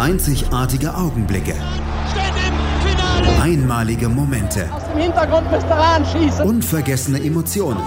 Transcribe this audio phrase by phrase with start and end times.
[0.00, 1.54] Einzigartige Augenblicke.
[3.38, 4.66] Einmalige Momente.
[6.42, 7.82] Unvergessene Emotionen.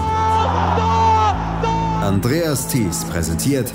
[2.00, 3.74] Andreas Thies präsentiert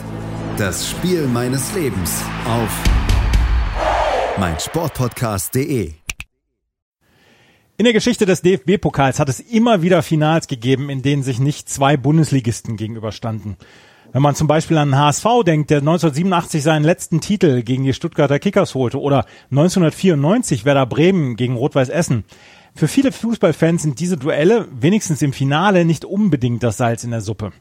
[0.56, 2.70] das Spiel meines Lebens auf
[4.38, 5.92] meinsportpodcast.de.
[7.76, 11.68] In der Geschichte des DFB-Pokals hat es immer wieder Finals gegeben, in denen sich nicht
[11.68, 13.58] zwei Bundesligisten gegenüberstanden.
[14.12, 17.94] Wenn man zum Beispiel an den HSV denkt, der 1987 seinen letzten Titel gegen die
[17.94, 22.24] Stuttgarter Kickers holte oder 1994 Werder Bremen gegen Rot-Weiß Essen.
[22.74, 27.22] Für viele Fußballfans sind diese Duelle wenigstens im Finale nicht unbedingt das Salz in der
[27.22, 27.52] Suppe.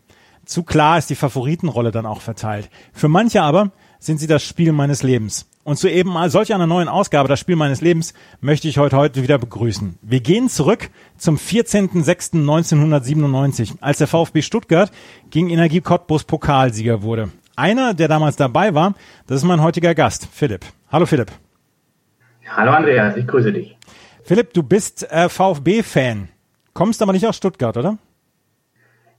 [0.47, 2.70] Zu klar ist die Favoritenrolle dann auch verteilt.
[2.95, 5.48] Für manche aber sind sie das Spiel meines Lebens.
[5.65, 8.97] Und zu eben mal solch einer neuen Ausgabe, das Spiel meines Lebens, möchte ich heute
[8.97, 9.98] heute wieder begrüßen.
[10.01, 14.92] Wir gehen zurück zum 14.06.1997, als der VfB Stuttgart
[15.30, 17.30] gegen Energie Cottbus Pokalsieger wurde.
[17.56, 18.95] Einer, der damals dabei war,
[19.27, 20.65] das ist mein heutiger Gast, Philipp.
[20.91, 21.30] Hallo Philipp.
[22.47, 23.77] Hallo Andreas, ich grüße dich.
[24.22, 26.28] Philipp, du bist äh, VfB-Fan,
[26.72, 27.98] kommst aber nicht aus Stuttgart, oder?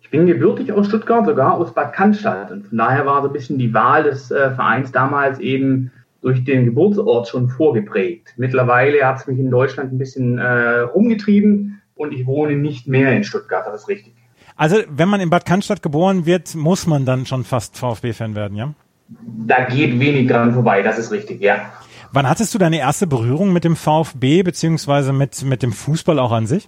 [0.10, 2.50] Ich bin gebürtig aus Stuttgart, sogar aus Bad Cannstatt.
[2.50, 5.92] Und von daher war so ein bisschen die Wahl des äh, Vereins damals eben
[6.24, 8.34] durch den Geburtsort schon vorgeprägt.
[8.36, 13.16] Mittlerweile hat es mich in Deutschland ein bisschen äh, rumgetrieben und ich wohne nicht mehr
[13.16, 14.16] in Stuttgart, das ist richtig.
[14.56, 18.58] Also wenn man in Bad Cannstatt geboren wird, muss man dann schon fast VfB-Fan werden,
[18.58, 18.74] ja?
[19.46, 21.72] Da geht wenig dran vorbei, das ist richtig, ja.
[22.12, 26.32] Wann hattest du deine erste Berührung mit dem VfB beziehungsweise mit, mit dem Fußball auch
[26.32, 26.68] an sich?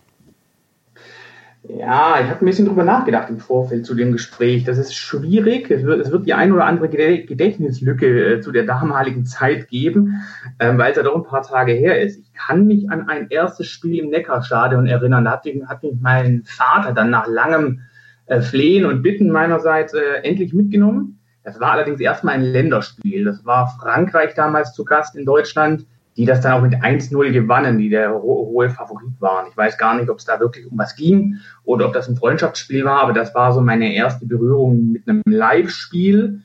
[1.64, 4.64] Ja, ich habe ein bisschen drüber nachgedacht im Vorfeld zu dem Gespräch.
[4.64, 5.70] Das ist schwierig.
[5.70, 10.24] Es wird, es wird die ein oder andere Gedächtnislücke äh, zu der damaligen Zeit geben,
[10.58, 12.20] äh, weil es ja doch ein paar Tage her ist.
[12.20, 15.26] Ich kann mich an ein erstes Spiel im Neckarstadion erinnern.
[15.26, 17.82] Da hat, hat mich mein Vater dann nach langem
[18.26, 21.20] äh, Flehen und Bitten meinerseits äh, endlich mitgenommen.
[21.44, 23.24] Das war allerdings erstmal ein Länderspiel.
[23.24, 25.86] Das war Frankreich damals zu Gast in Deutschland
[26.18, 29.48] die das dann auch mit 1-0 gewannen, die der hohe Favorit waren.
[29.50, 32.18] Ich weiß gar nicht, ob es da wirklich um was ging oder ob das ein
[32.18, 36.42] Freundschaftsspiel war, aber das war so meine erste Berührung mit einem Live-Spiel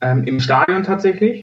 [0.00, 1.42] ähm, im Stadion tatsächlich.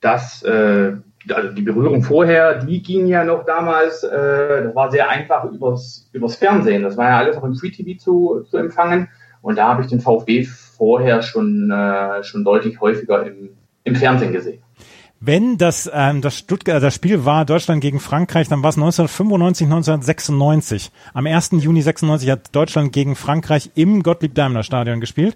[0.00, 0.92] Das, äh,
[1.30, 6.08] also die Berührung vorher, die ging ja noch damals, äh, das war sehr einfach übers,
[6.12, 6.82] übers Fernsehen.
[6.82, 9.08] Das war ja alles auch im Free TV zu, zu empfangen.
[9.42, 13.50] Und da habe ich den VfB vorher schon, äh, schon deutlich häufiger im,
[13.84, 14.63] im Fernsehen gesehen.
[15.26, 19.64] Wenn das, ähm, das, Stuttgart, das Spiel war Deutschland gegen Frankreich, dann war es 1995,
[19.64, 20.90] 1996.
[21.14, 21.52] Am 1.
[21.52, 25.34] Juni 96 hat Deutschland gegen Frankreich im Gottlieb-Daimler-Stadion gespielt.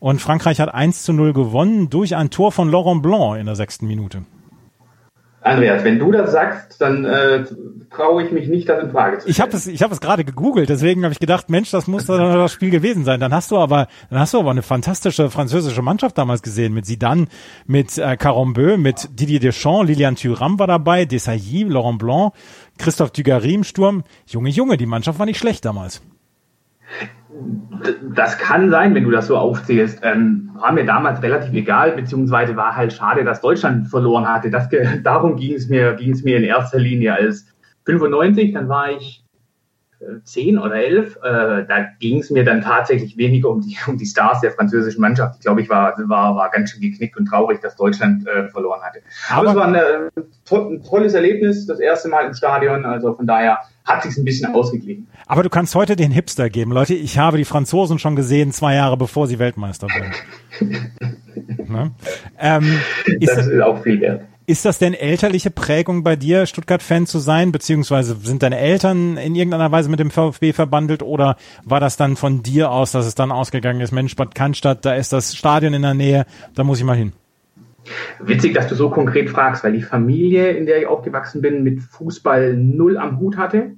[0.00, 3.54] Und Frankreich hat 1 zu 0 gewonnen durch ein Tor von Laurent Blanc in der
[3.54, 4.24] sechsten Minute.
[5.48, 7.44] Andreas, wenn du das sagst, dann äh,
[7.90, 9.32] traue ich mich nicht, das in Frage zu stellen.
[9.32, 12.06] Ich habe es, ich habe es gerade gegoogelt, deswegen habe ich gedacht, Mensch, das muss
[12.06, 13.20] doch das Spiel gewesen sein.
[13.20, 16.86] Dann hast du aber, dann hast du aber eine fantastische französische Mannschaft damals gesehen mit
[16.86, 17.26] Zidane,
[17.66, 22.32] mit äh, Carambeu, mit Didier Deschamps, Lilian Thuram war dabei, Desailly, Laurent Blanc,
[22.78, 24.04] Christophe Dugarry im Sturm.
[24.26, 26.02] Junge, Junge, die Mannschaft war nicht schlecht damals.
[28.14, 30.00] Das kann sein, wenn du das so aufzählst.
[30.02, 34.50] Ähm, war mir damals relativ egal, beziehungsweise war halt schade, dass Deutschland verloren hatte.
[34.50, 34.68] Das,
[35.02, 37.14] darum ging es mir, ging es mir in erster Linie.
[37.14, 37.46] Als
[37.84, 39.24] 95, dann war ich
[40.24, 41.16] zehn oder elf.
[41.16, 45.00] Äh, da ging es mir dann tatsächlich weniger um die, um die Stars der französischen
[45.00, 45.36] Mannschaft.
[45.36, 48.80] Ich glaube, ich war, war, war ganz schön geknickt und traurig, dass Deutschland äh, verloren
[48.82, 49.00] hatte.
[49.28, 52.84] Aber, Aber es war eine, ein tolles Erlebnis, das erste Mal im Stadion.
[52.84, 55.08] Also von daher hat sich ein bisschen ausgeglichen.
[55.26, 56.72] Aber du kannst heute den Hipster geben.
[56.72, 60.92] Leute, ich habe die Franzosen schon gesehen, zwei Jahre bevor sie Weltmeister wurden.
[61.68, 61.90] ne?
[62.38, 64.22] ähm, ist, das ist auch viel wert.
[64.48, 69.34] Ist das denn elterliche Prägung bei dir, Stuttgart-Fan zu sein, beziehungsweise sind deine Eltern in
[69.34, 71.36] irgendeiner Weise mit dem VfB verbandelt oder
[71.66, 74.94] war das dann von dir aus, dass es dann ausgegangen ist, Mensch, Bad Cannstatt, da
[74.94, 77.12] ist das Stadion in der Nähe, da muss ich mal hin?
[78.20, 81.82] Witzig, dass du so konkret fragst, weil die Familie, in der ich aufgewachsen bin, mit
[81.82, 83.72] Fußball null am Hut hatte.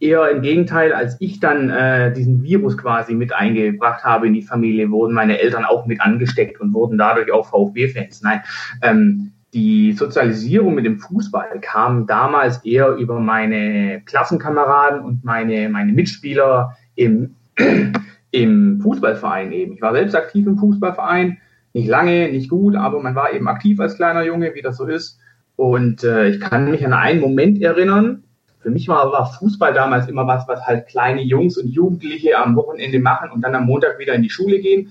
[0.00, 4.40] Eher im Gegenteil, als ich dann äh, diesen Virus quasi mit eingebracht habe in die
[4.40, 8.22] Familie, wurden meine Eltern auch mit angesteckt und wurden dadurch auch VfB-Fans.
[8.22, 8.40] Nein,
[8.80, 15.92] ähm, die Sozialisierung mit dem Fußball kam damals eher über meine Klassenkameraden und meine, meine
[15.92, 17.36] Mitspieler im,
[18.32, 19.72] im Fußballverein eben.
[19.72, 21.38] Ich war selbst aktiv im Fußballverein,
[21.72, 24.84] nicht lange, nicht gut, aber man war eben aktiv als kleiner Junge, wie das so
[24.84, 25.18] ist.
[25.56, 28.24] Und äh, ich kann mich an einen Moment erinnern,
[28.60, 32.56] für mich war, war Fußball damals immer was, was halt kleine Jungs und Jugendliche am
[32.56, 34.90] Wochenende machen und dann am Montag wieder in die Schule gehen.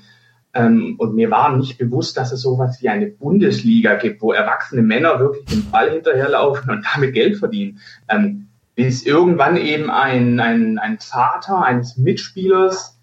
[0.56, 4.82] Ähm, und mir war nicht bewusst, dass es sowas wie eine Bundesliga gibt, wo erwachsene
[4.82, 7.80] Männer wirklich den Ball hinterherlaufen und damit Geld verdienen.
[8.08, 12.96] Ähm, bis irgendwann eben ein, ein, ein Vater eines Mitspielers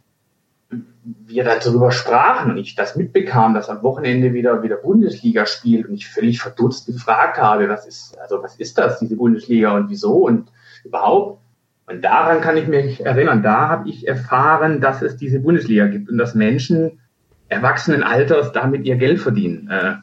[1.05, 5.95] wir darüber sprachen und ich das mitbekam, dass am Wochenende wieder wieder Bundesliga spielt und
[5.95, 10.27] ich völlig verdutzt gefragt habe, was ist also was ist das diese Bundesliga und wieso
[10.27, 10.53] und
[10.85, 11.41] überhaupt
[11.87, 16.09] und daran kann ich mich erinnern, da habe ich erfahren, dass es diese Bundesliga gibt
[16.09, 17.01] und dass Menschen
[17.53, 19.69] erwachsenen Alters damit ihr Geld verdienen.
[19.71, 19.95] Äh,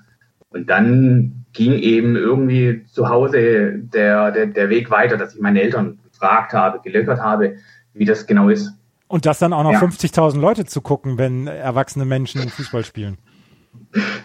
[0.50, 5.62] und dann ging eben irgendwie zu Hause der, der, der Weg weiter, dass ich meine
[5.62, 7.56] Eltern gefragt habe, gelöckert habe,
[7.94, 8.74] wie das genau ist.
[9.08, 9.80] Und das dann auch noch ja.
[9.80, 13.18] 50.000 Leute zu gucken, wenn erwachsene Menschen Fußball spielen.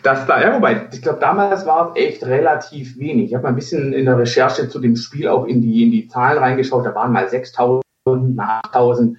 [0.03, 3.29] Das da, ja, wobei, ich glaube, damals war es echt relativ wenig.
[3.29, 5.91] Ich habe mal ein bisschen in der Recherche zu dem Spiel auch in die, in
[5.91, 6.85] die Zahlen reingeschaut.
[6.85, 7.81] Da waren mal 6.000,
[8.35, 9.17] mal 8.000.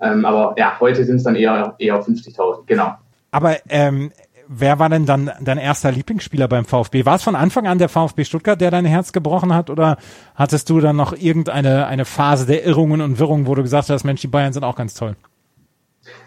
[0.00, 2.94] Ähm, aber ja, heute sind es dann eher, eher 50.000, genau.
[3.34, 4.12] Aber ähm,
[4.46, 7.04] wer war denn dann dein erster Lieblingsspieler beim VfB?
[7.04, 9.70] War es von Anfang an der VfB Stuttgart, der dein Herz gebrochen hat?
[9.70, 9.96] Oder
[10.36, 14.04] hattest du dann noch irgendeine eine Phase der Irrungen und Wirrungen, wo du gesagt hast,
[14.04, 15.16] Mensch, die Bayern sind auch ganz toll?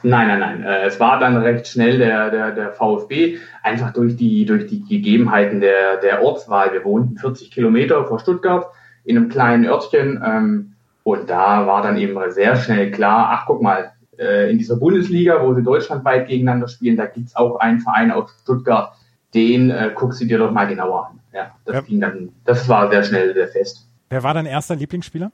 [0.04, 0.64] Nein, nein, nein.
[0.64, 4.84] Äh, es war dann recht schnell der, der, der VfB, einfach durch die, durch die
[4.84, 6.74] Gegebenheiten der, der Ortswahl.
[6.74, 8.66] Wir wohnten 40 Kilometer vor Stuttgart
[9.06, 10.22] in einem kleinen Örtchen.
[10.26, 10.74] Ähm,
[11.04, 15.42] und da war dann eben sehr schnell klar, ach guck mal, äh, in dieser Bundesliga,
[15.44, 18.94] wo sie deutschlandweit gegeneinander spielen, da gibt's auch einen Verein aus Stuttgart,
[19.34, 21.20] den äh, guckst du dir doch mal genauer an.
[21.34, 21.82] Ja, das ja.
[21.82, 23.88] ging dann, das war sehr schnell sehr fest.
[24.10, 25.32] Wer war dein erster Lieblingsspieler?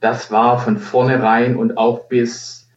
[0.00, 2.68] Das war von vornherein und auch bis,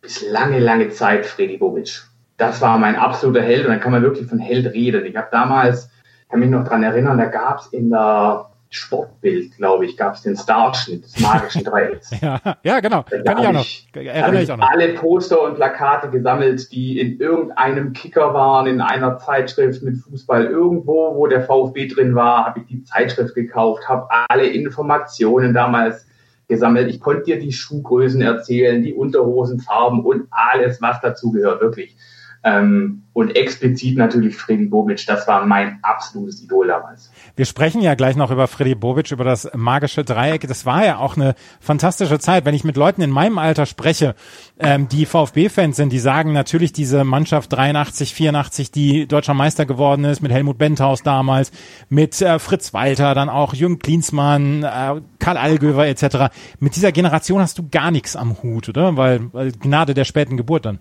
[0.00, 2.02] bis lange, lange Zeit Freddy Bobic.
[2.36, 5.04] Das war mein absoluter Held und dann kann man wirklich von Held reden.
[5.04, 5.90] Ich habe damals,
[6.28, 10.34] kann mich noch dran erinnern, da gab's in der Sportbild, glaube ich, gab es den
[10.34, 12.10] Starschnitt des magischen Dreiecks.
[12.22, 13.04] ja, ja, genau.
[13.10, 13.66] Da Kann ich auch noch.
[13.94, 14.70] Erinnere ich auch noch.
[14.70, 20.46] Alle Poster und Plakate gesammelt, die in irgendeinem Kicker waren, in einer Zeitschrift mit Fußball.
[20.46, 26.06] Irgendwo, wo der VfB drin war, habe ich die Zeitschrift gekauft, habe alle Informationen damals
[26.48, 26.88] gesammelt.
[26.88, 31.94] Ich konnte dir die Schuhgrößen erzählen, die Unterhosenfarben und alles, was dazu gehört, wirklich.
[32.44, 37.10] Ähm, und explizit natürlich Freddy Bobic, das war mein absolutes Idol damals.
[37.36, 40.48] Wir sprechen ja gleich noch über Freddy Bobic, über das magische Dreieck.
[40.48, 42.44] Das war ja auch eine fantastische Zeit.
[42.46, 44.14] Wenn ich mit Leuten in meinem Alter spreche,
[44.58, 50.04] ähm, die VfB-Fans sind, die sagen natürlich diese Mannschaft 83, 84, die deutscher Meister geworden
[50.04, 51.52] ist, mit Helmut Benthaus damals,
[51.90, 56.34] mit äh, Fritz Walter, dann auch Jürgen Klinsmann, äh, Karl Allgöwer etc.
[56.60, 58.96] Mit dieser Generation hast du gar nichts am Hut, oder?
[58.96, 60.78] Weil, weil Gnade der späten Geburt dann.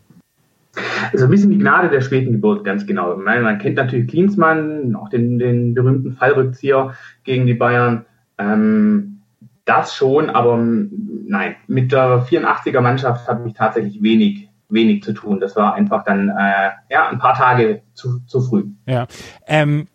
[1.12, 3.16] Also ein bisschen die Gnade der späten Geburt, ganz genau.
[3.18, 8.06] Man, man kennt natürlich Klinsmann, auch den, den berühmten Fallrückzieher gegen die Bayern.
[8.38, 9.22] Ähm,
[9.66, 15.40] das schon, aber nein, mit der 84er Mannschaft habe ich tatsächlich wenig, wenig zu tun.
[15.40, 18.66] Das war einfach dann äh, ja ein paar Tage zu, zu früh.
[18.86, 19.08] Ja.
[19.48, 19.88] Ähm,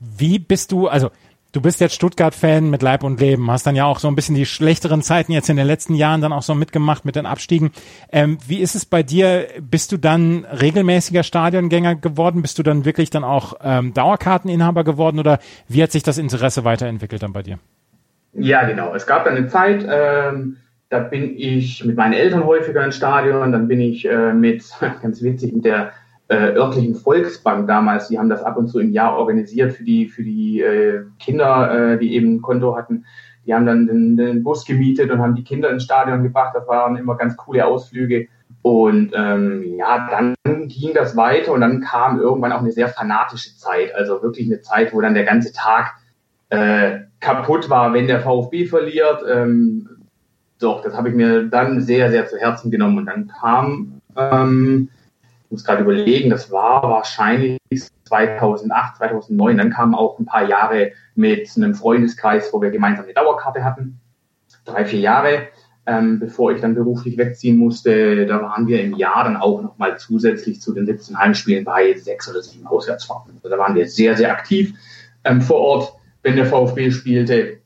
[0.00, 1.10] wie bist du, also
[1.54, 4.34] du bist jetzt Stuttgart-Fan mit Leib und Leben, hast dann ja auch so ein bisschen
[4.34, 7.70] die schlechteren Zeiten jetzt in den letzten Jahren dann auch so mitgemacht mit den Abstiegen.
[8.12, 9.46] Ähm, wie ist es bei dir?
[9.60, 12.42] Bist du dann regelmäßiger Stadiongänger geworden?
[12.42, 16.64] Bist du dann wirklich dann auch ähm, Dauerkarteninhaber geworden oder wie hat sich das Interesse
[16.64, 17.58] weiterentwickelt dann bei dir?
[18.32, 18.92] Ja, genau.
[18.92, 20.56] Es gab dann eine Zeit, ähm,
[20.88, 24.64] da bin ich mit meinen Eltern häufiger ins Stadion, dann bin ich äh, mit,
[25.02, 25.92] ganz witzig, mit der
[26.28, 30.08] äh, örtlichen Volksbank damals, die haben das ab und zu im Jahr organisiert für die,
[30.08, 33.04] für die äh, Kinder, äh, die eben ein Konto hatten.
[33.46, 36.54] Die haben dann den, den Bus gemietet und haben die Kinder ins Stadion gebracht.
[36.54, 38.28] Das waren immer ganz coole Ausflüge.
[38.62, 40.34] Und ähm, ja, dann
[40.68, 43.94] ging das weiter und dann kam irgendwann auch eine sehr fanatische Zeit.
[43.94, 45.92] Also wirklich eine Zeit, wo dann der ganze Tag
[46.48, 49.22] äh, kaputt war, wenn der VfB verliert.
[49.30, 49.90] Ähm,
[50.58, 52.96] doch, das habe ich mir dann sehr, sehr zu Herzen genommen.
[52.96, 54.88] Und dann kam ähm,
[55.54, 57.58] muss gerade überlegen, das war wahrscheinlich
[58.04, 59.56] 2008, 2009.
[59.56, 64.00] Dann kamen auch ein paar Jahre mit einem Freundeskreis, wo wir gemeinsam eine Dauerkarte hatten.
[64.64, 65.48] Drei, vier Jahre,
[65.86, 68.26] ähm, bevor ich dann beruflich wegziehen musste.
[68.26, 72.28] Da waren wir im Jahr dann auch nochmal zusätzlich zu den 17 Heimspielen bei sechs
[72.28, 73.34] oder sieben Auswärtsfahrten.
[73.36, 74.74] Also da waren wir sehr, sehr aktiv
[75.22, 75.92] ähm, vor Ort,
[76.22, 77.60] wenn der VfB spielte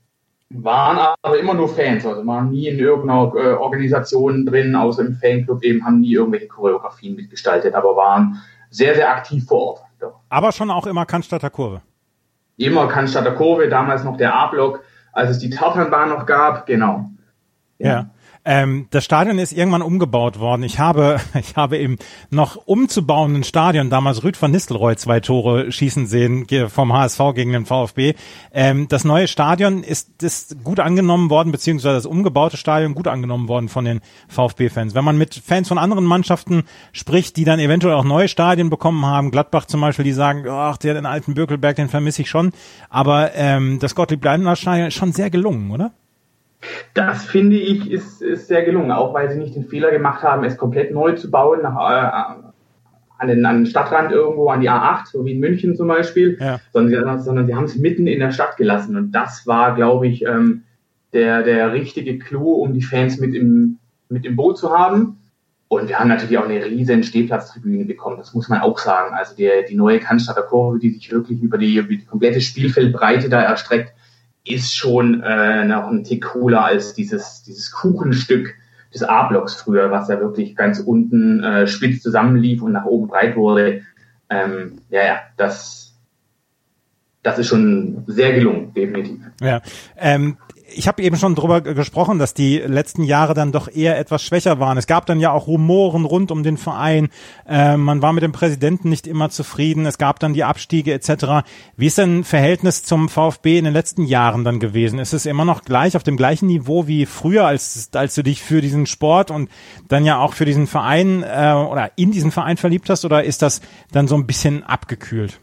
[0.50, 5.14] waren aber immer nur Fans, also waren nie in irgendeiner äh, Organisation drin, außer im
[5.14, 8.40] Fanclub eben, haben nie irgendwelche Choreografien mitgestaltet, aber waren
[8.70, 9.80] sehr, sehr aktiv vor Ort.
[10.00, 10.20] Doch.
[10.28, 11.82] Aber schon auch immer Cannstatter Kurve.
[12.56, 17.10] Immer Cannstatter Kurve, damals noch der A-Block, als es die Tartanbahn noch gab, genau.
[17.78, 17.88] Ja.
[17.88, 18.10] ja.
[18.50, 20.62] Ähm, das Stadion ist irgendwann umgebaut worden.
[20.62, 21.98] Ich habe, ich habe im
[22.30, 27.66] noch umzubauenden Stadion damals Rüd van Nistelrooy zwei Tore schießen sehen vom HSV gegen den
[27.66, 28.14] VfB.
[28.50, 33.48] Ähm, das neue Stadion ist, ist gut angenommen worden, beziehungsweise das umgebaute Stadion gut angenommen
[33.48, 34.94] worden von den VfB-Fans.
[34.94, 36.62] Wenn man mit Fans von anderen Mannschaften
[36.92, 40.78] spricht, die dann eventuell auch neue Stadien bekommen haben, Gladbach zum Beispiel, die sagen, ach,
[40.78, 42.52] der den alten Birkelberg, den vermisse ich schon.
[42.88, 45.92] Aber ähm, das Gottlieb-Leibniz-Stadion ist schon sehr gelungen, oder?
[46.94, 50.44] Das finde ich ist, ist sehr gelungen, auch weil sie nicht den Fehler gemacht haben,
[50.44, 52.52] es komplett neu zu bauen, nach, äh,
[53.18, 56.36] an, den, an den Stadtrand irgendwo, an die A8, so wie in München zum Beispiel,
[56.40, 56.60] ja.
[56.72, 58.96] sondern, sondern sie haben es mitten in der Stadt gelassen.
[58.96, 60.64] Und das war, glaube ich, ähm,
[61.12, 65.18] der, der richtige Clou, um die Fans mit im, mit im Boot zu haben.
[65.68, 69.14] Und wir haben natürlich auch eine riesen Stehplatztribüne bekommen, das muss man auch sagen.
[69.14, 73.28] Also der, die neue Cannstatter Kurve, die sich wirklich über die, über die komplette Spielfeldbreite
[73.28, 73.92] da erstreckt,
[74.50, 78.54] ist schon äh, noch ein Tick cooler als dieses, dieses Kuchenstück
[78.92, 83.36] des A-Blocks früher, was ja wirklich ganz unten äh, spitz zusammenlief und nach oben breit
[83.36, 83.82] wurde.
[84.30, 85.94] Ähm, ja, ja, das,
[87.22, 89.20] das ist schon sehr gelungen, definitiv.
[89.40, 89.60] Ja,
[89.96, 90.36] ähm,
[90.74, 94.60] ich habe eben schon drüber gesprochen, dass die letzten Jahre dann doch eher etwas schwächer
[94.60, 94.78] waren.
[94.78, 97.08] Es gab dann ja auch Rumoren rund um den Verein.
[97.46, 99.86] Äh, man war mit dem Präsidenten nicht immer zufrieden.
[99.86, 101.46] Es gab dann die Abstiege etc.
[101.76, 104.98] Wie ist denn Verhältnis zum VfB in den letzten Jahren dann gewesen?
[104.98, 108.42] Ist es immer noch gleich auf dem gleichen Niveau wie früher, als als du dich
[108.42, 109.50] für diesen Sport und
[109.88, 113.04] dann ja auch für diesen Verein äh, oder in diesen Verein verliebt hast?
[113.04, 113.60] Oder ist das
[113.92, 115.40] dann so ein bisschen abgekühlt?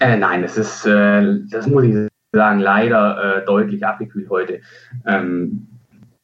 [0.00, 4.60] Äh, nein, das ist, äh, das muss ich sagen, leider äh, deutlich abgekühlt heute.
[5.06, 5.68] Ähm,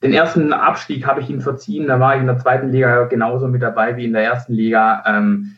[0.02, 3.48] den ersten Abstieg habe ich ihm verziehen, da war ich in der zweiten Liga genauso
[3.48, 5.02] mit dabei wie in der ersten Liga.
[5.06, 5.56] Ähm,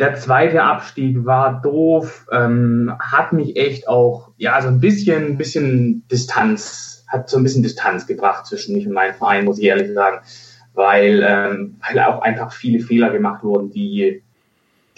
[0.00, 6.06] der zweite Abstieg war doof, ähm, hat mich echt auch, ja, so ein bisschen, bisschen
[6.08, 9.94] Distanz, hat so ein bisschen Distanz gebracht zwischen mich und meinem Verein, muss ich ehrlich
[9.94, 10.18] sagen,
[10.74, 14.22] weil, ähm, weil auch einfach viele Fehler gemacht wurden, die,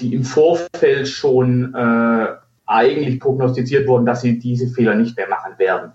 [0.01, 2.29] die im Vorfeld schon äh,
[2.69, 5.93] eigentlich prognostiziert wurden, dass sie diese Fehler nicht mehr machen werden.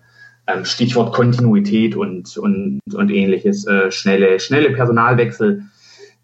[0.48, 5.64] Ähm, Stichwort Kontinuität und, und, und ähnliches, äh, schnelle, schnelle Personalwechsel.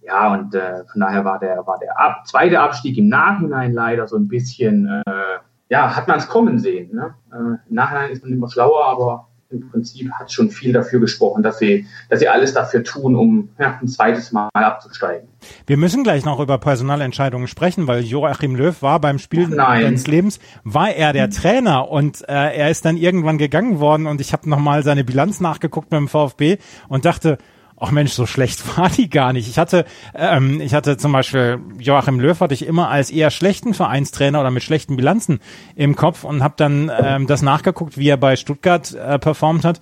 [0.01, 4.07] Ja, und äh, von daher war der, war der Ab zweite Abstieg im Nachhinein leider
[4.07, 5.37] so ein bisschen, äh,
[5.69, 6.93] ja, hat man es kommen sehen.
[6.93, 7.13] Ne?
[7.31, 11.41] Äh, Im Nachhinein ist man immer schlauer, aber im Prinzip hat schon viel dafür gesprochen,
[11.41, 15.27] dass sie, dass sie alles dafür tun, um ja, ein zweites Mal abzusteigen.
[15.65, 20.39] Wir müssen gleich noch über Personalentscheidungen sprechen, weil Joachim Löw war beim Spiel seines Lebens,
[20.63, 24.47] war er der Trainer und äh, er ist dann irgendwann gegangen worden und ich habe
[24.47, 27.39] nochmal seine Bilanz nachgeguckt beim VfB und dachte,
[27.79, 29.47] ach Mensch, so schlecht war die gar nicht.
[29.47, 33.73] Ich hatte, ähm, ich hatte zum Beispiel Joachim Löw hatte ich immer als eher schlechten
[33.73, 35.39] Vereinstrainer oder mit schlechten Bilanzen
[35.75, 39.79] im Kopf und habe dann ähm, das nachgeguckt, wie er bei Stuttgart äh, performt hat.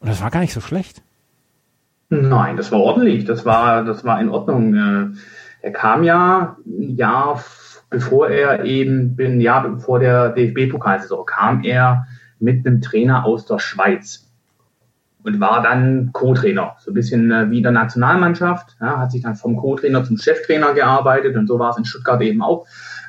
[0.00, 1.02] Und das war gar nicht so schlecht.
[2.08, 3.24] Nein, das war ordentlich.
[3.24, 4.74] Das war, das war in Ordnung.
[4.74, 5.16] Äh,
[5.62, 7.42] er kam ja ein Jahr
[7.90, 12.06] bevor er eben, Jahr bevor der DFB-Pokalsaison kam er
[12.38, 14.29] mit einem Trainer aus der Schweiz
[15.22, 19.34] und war dann Co-Trainer, so ein bisschen äh, wie der Nationalmannschaft, ja, hat sich dann
[19.34, 22.66] vom Co-Trainer zum Cheftrainer gearbeitet und so war es in Stuttgart eben auch,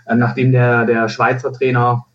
[0.07, 2.05] äh, nachdem der, der Schweizer Trainer,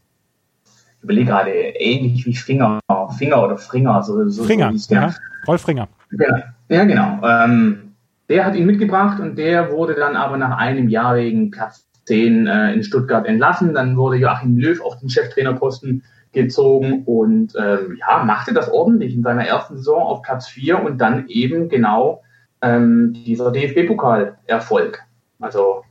[0.99, 2.81] ich überlege gerade, ähnlich wie Finger,
[3.17, 5.03] Finger oder Fringer, so, so, Fringer, so der.
[5.03, 5.15] Ja,
[5.47, 5.89] Rolf Fringer.
[6.11, 6.37] Genau.
[6.69, 7.21] Ja, genau.
[7.25, 7.93] Ähm,
[8.29, 12.47] der hat ihn mitgebracht und der wurde dann aber nach einem Jahr wegen Platz 10
[12.47, 13.75] äh, in Stuttgart entlassen.
[13.75, 16.03] Dann wurde Joachim Löw auf den Cheftrainerposten
[16.37, 20.99] gezogen und ähm, ja, machte das ordentlich in seiner ersten Saison auf Platz 4 und
[20.99, 22.23] dann eben genau
[22.63, 25.03] ähm, dieser DFB-Pokal-Erfolg.
[25.41, 25.83] Also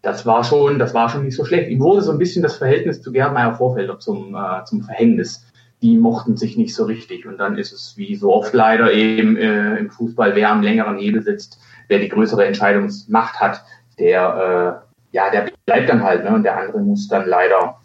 [0.00, 1.68] das war schon, das war schon nicht so schlecht.
[1.70, 5.44] Ihm wurde so ein bisschen das Verhältnis zu Meyer Vorfelder zum, äh, zum Verhängnis.
[5.82, 7.26] Die mochten sich nicht so richtig.
[7.26, 10.98] Und dann ist es wie so oft leider eben äh, im Fußball, wer am längeren
[10.98, 13.64] Hebel sitzt, wer die größere Entscheidungsmacht hat,
[13.98, 16.24] der, äh, ja, der bleibt dann halt.
[16.24, 16.34] Ne?
[16.34, 17.80] Und der andere muss dann leider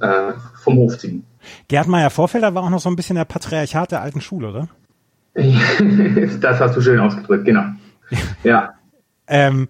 [0.00, 1.24] äh, vom Hof ziehen.
[1.68, 4.68] Gerd Meyer Vorfelder war auch noch so ein bisschen der Patriarchat der alten Schule, oder?
[6.40, 7.64] das hast du schön ausgedrückt, genau.
[8.42, 8.74] Ja.
[9.28, 9.68] ähm,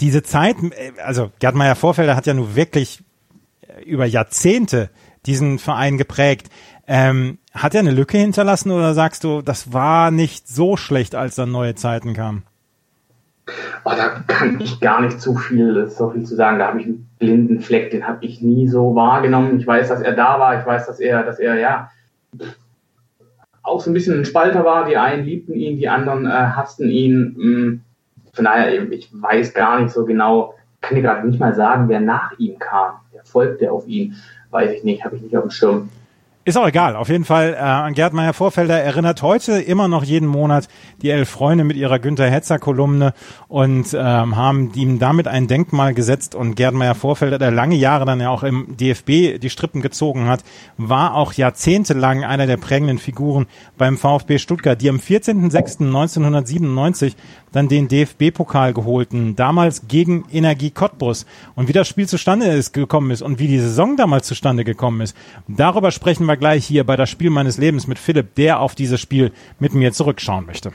[0.00, 0.56] diese Zeit,
[1.02, 3.02] also Gerd Meyer Vorfelder hat ja nur wirklich
[3.84, 4.90] über Jahrzehnte
[5.26, 6.50] diesen Verein geprägt.
[6.86, 11.34] Ähm, hat er eine Lücke hinterlassen oder sagst du, das war nicht so schlecht, als
[11.34, 12.44] dann neue Zeiten kamen?
[13.84, 16.58] Oh, da kann ich gar nicht so viel, so viel zu sagen.
[16.58, 19.58] Da habe ich einen blinden Fleck, den habe ich nie so wahrgenommen.
[19.58, 20.60] Ich weiß, dass er da war.
[20.60, 21.90] Ich weiß, dass er, dass er ja
[23.62, 24.86] auch so ein bisschen ein Spalter war.
[24.86, 27.34] Die einen liebten ihn, die anderen äh, hassten ihn.
[27.36, 27.80] Hm,
[28.32, 32.00] von daher, ich weiß gar nicht so genau, kann dir gerade nicht mal sagen, wer
[32.00, 32.96] nach ihm kam.
[33.12, 34.16] Wer folgte auf ihn,
[34.50, 35.90] weiß ich nicht, habe ich nicht auf dem Schirm.
[36.48, 36.96] Ist auch egal.
[36.96, 40.66] Auf jeden Fall äh, Gerd Meyer Vorfelder erinnert heute immer noch jeden Monat
[41.02, 43.12] die Elf Freunde mit ihrer Günther Hetzer Kolumne
[43.48, 46.34] und ähm, haben ihm damit ein Denkmal gesetzt.
[46.34, 50.28] Und Gerd Meyer Vorfelder, der lange Jahre dann ja auch im DFB die Strippen gezogen
[50.28, 50.42] hat,
[50.78, 57.12] war auch jahrzehntelang einer der prägenden Figuren beim VfB Stuttgart, die am 14.06.1997
[57.52, 61.26] dann den DFB-Pokal geholten, damals gegen Energie Cottbus.
[61.54, 65.02] Und wie das Spiel zustande ist, gekommen ist und wie die Saison damals zustande gekommen
[65.02, 65.14] ist,
[65.46, 69.00] darüber sprechen wir gleich hier bei das Spiel meines Lebens mit Philipp, der auf dieses
[69.00, 70.72] Spiel mit mir zurückschauen möchte.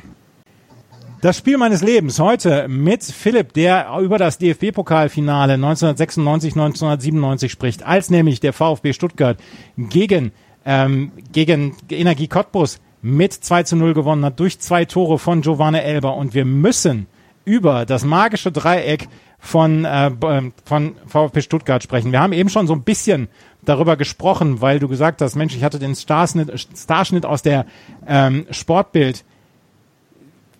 [1.21, 8.41] Das Spiel meines Lebens heute mit Philipp, der über das DFB-Pokalfinale 1996-1997 spricht, als nämlich
[8.41, 9.37] der VfB Stuttgart
[9.77, 10.33] gegen,
[10.65, 15.77] ähm, gegen Energie Cottbus mit 2 zu 0 gewonnen hat durch zwei Tore von Giovanni
[15.77, 16.17] Elber.
[16.17, 17.07] Und wir müssen
[17.45, 19.07] über das magische Dreieck
[19.39, 22.11] von, äh, ähm, von VfB Stuttgart sprechen.
[22.11, 23.27] Wir haben eben schon so ein bisschen
[23.65, 27.65] darüber gesprochen, weil du gesagt hast, Mensch, ich hatte den Starschnitt, Starschnitt aus der
[28.07, 29.23] ähm, Sportbild.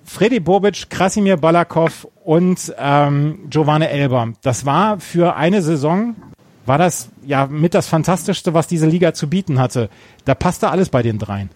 [0.06, 4.34] Freddy Bobic, Krasimir Balakov und ähm, Giovanni Elber.
[4.42, 6.16] Das war für eine Saison,
[6.66, 9.90] war das ja mit das Fantastischste, was diese Liga zu bieten hatte.
[10.26, 11.50] Da passte alles bei den dreien.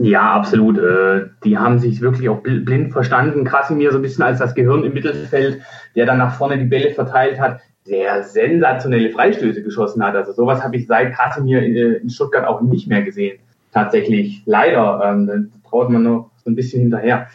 [0.00, 0.78] Ja, absolut.
[0.78, 3.44] Äh, die haben sich wirklich auch blind verstanden.
[3.44, 5.60] Krasimir so ein bisschen als das Gehirn im Mittelfeld,
[5.94, 10.16] der dann nach vorne die Bälle verteilt hat, der sensationelle Freistöße geschossen hat.
[10.16, 13.38] Also sowas habe ich seit Krasimir in, Stuttgart auch nicht mehr gesehen.
[13.72, 14.42] Tatsächlich.
[14.46, 15.02] Leider.
[15.04, 17.28] Ähm, da traut man noch so ein bisschen hinterher.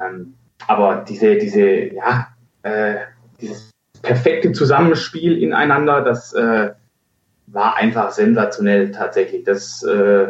[0.00, 0.34] Ähm,
[0.66, 2.28] aber diese, diese, ja,
[2.62, 2.96] äh,
[3.40, 3.70] dieses
[4.02, 6.70] perfekte Zusammenspiel ineinander, das äh,
[7.46, 9.44] war einfach sensationell tatsächlich.
[9.44, 10.28] Das, äh,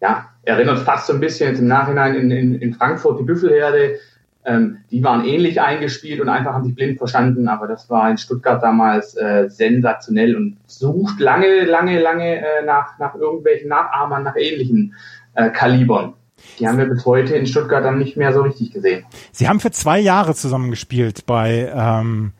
[0.00, 3.98] ja, erinnert fast so ein bisschen jetzt im Nachhinein in, in, in Frankfurt die Büffelherde.
[4.44, 8.18] Ähm, die waren ähnlich eingespielt und einfach haben sich blind verstanden, aber das war in
[8.18, 14.36] Stuttgart damals äh, sensationell und sucht lange, lange, lange äh, nach, nach irgendwelchen Nachahmern, nach
[14.36, 14.94] ähnlichen
[15.34, 16.14] äh, Kalibern.
[16.58, 19.04] Die haben wir bis heute in Stuttgart dann nicht mehr so richtig gesehen.
[19.30, 22.32] Sie haben für zwei Jahre zusammengespielt bei, ähm,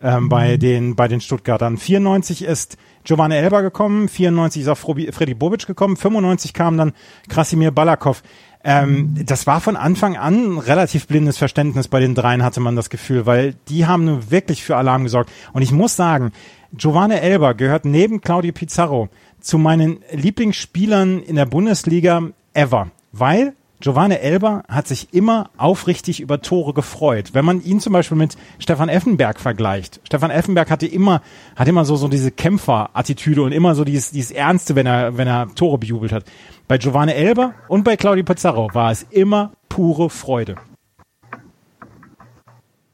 [0.00, 1.78] ähm, bei, den, bei den Stuttgartern.
[1.78, 6.92] 94 ist Giovanni Elber gekommen, 94 ist auch Freddy Bobic gekommen, 95 kam dann
[7.28, 8.22] Krasimir Balakov.
[8.68, 12.90] Ähm, das war von Anfang an relativ blindes Verständnis bei den dreien, hatte man das
[12.90, 15.30] Gefühl, weil die haben nun wirklich für Alarm gesorgt.
[15.52, 16.32] Und ich muss sagen,
[16.72, 19.08] Giovanni Elber gehört neben Claudio Pizarro
[19.40, 22.22] zu meinen Lieblingsspielern in der Bundesliga
[22.54, 27.30] ever, weil Giovanni Elber hat sich immer aufrichtig über Tore gefreut.
[27.34, 30.00] Wenn man ihn zum Beispiel mit Stefan Effenberg vergleicht.
[30.04, 31.20] Stefan Effenberg hatte immer,
[31.56, 35.28] hat immer so, so diese Kämpferattitüde und immer so dieses, dieses Ernste, wenn er, wenn
[35.28, 36.24] er Tore bejubelt hat.
[36.68, 40.56] Bei Giovanni Elber und bei Claudio Pizarro war es immer pure Freude.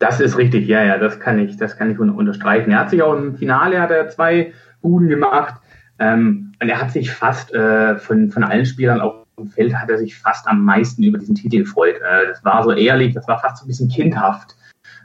[0.00, 2.72] Das ist richtig, ja, ja, das kann ich, das kann ich unterstreichen.
[2.72, 5.54] Er hat sich auch im Finale hat er zwei Buden gemacht.
[6.00, 9.21] Ähm, und er hat sich fast äh, von, von allen Spielern auch
[9.54, 11.96] Feld hat er sich fast am meisten über diesen Titel gefreut.
[11.96, 14.56] Äh, das war so ehrlich, das war fast so ein bisschen kindhaft.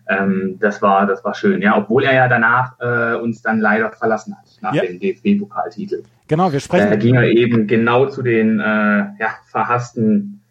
[0.09, 3.91] Ähm, das war, das war schön, ja, obwohl er ja danach äh, uns dann leider
[3.91, 4.83] verlassen hat, nach ja.
[4.83, 6.03] dem DFB-Pokaltitel.
[6.27, 6.89] Genau, wir sprechen.
[6.89, 10.41] Da ging er eben genau zu den äh, ja, verhassten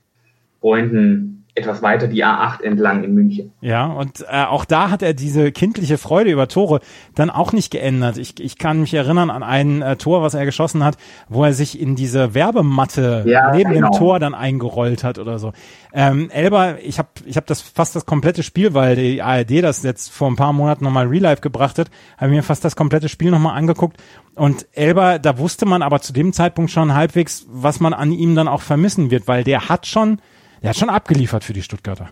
[0.61, 3.53] Freunden etwas weiter die A8 entlang in München.
[3.61, 6.81] Ja, und äh, auch da hat er diese kindliche Freude über Tore
[7.15, 8.19] dann auch nicht geändert.
[8.19, 11.55] Ich, ich kann mich erinnern an ein äh, Tor, was er geschossen hat, wo er
[11.55, 13.91] sich in diese Werbematte ja, neben genau.
[13.91, 15.53] dem Tor dann eingerollt hat oder so.
[15.95, 19.83] Ähm, Elber, ich habe ich hab das fast das komplette Spiel, weil die ARD das
[19.83, 21.89] jetzt vor ein paar Monaten nochmal Real Life gebracht hat,
[22.19, 23.97] habe mir fast das komplette Spiel nochmal angeguckt.
[24.35, 28.35] Und Elber, da wusste man aber zu dem Zeitpunkt schon halbwegs, was man an ihm
[28.35, 30.21] dann auch vermissen wird, weil der hat schon
[30.67, 32.09] er hat schon abgeliefert für die Stuttgarter.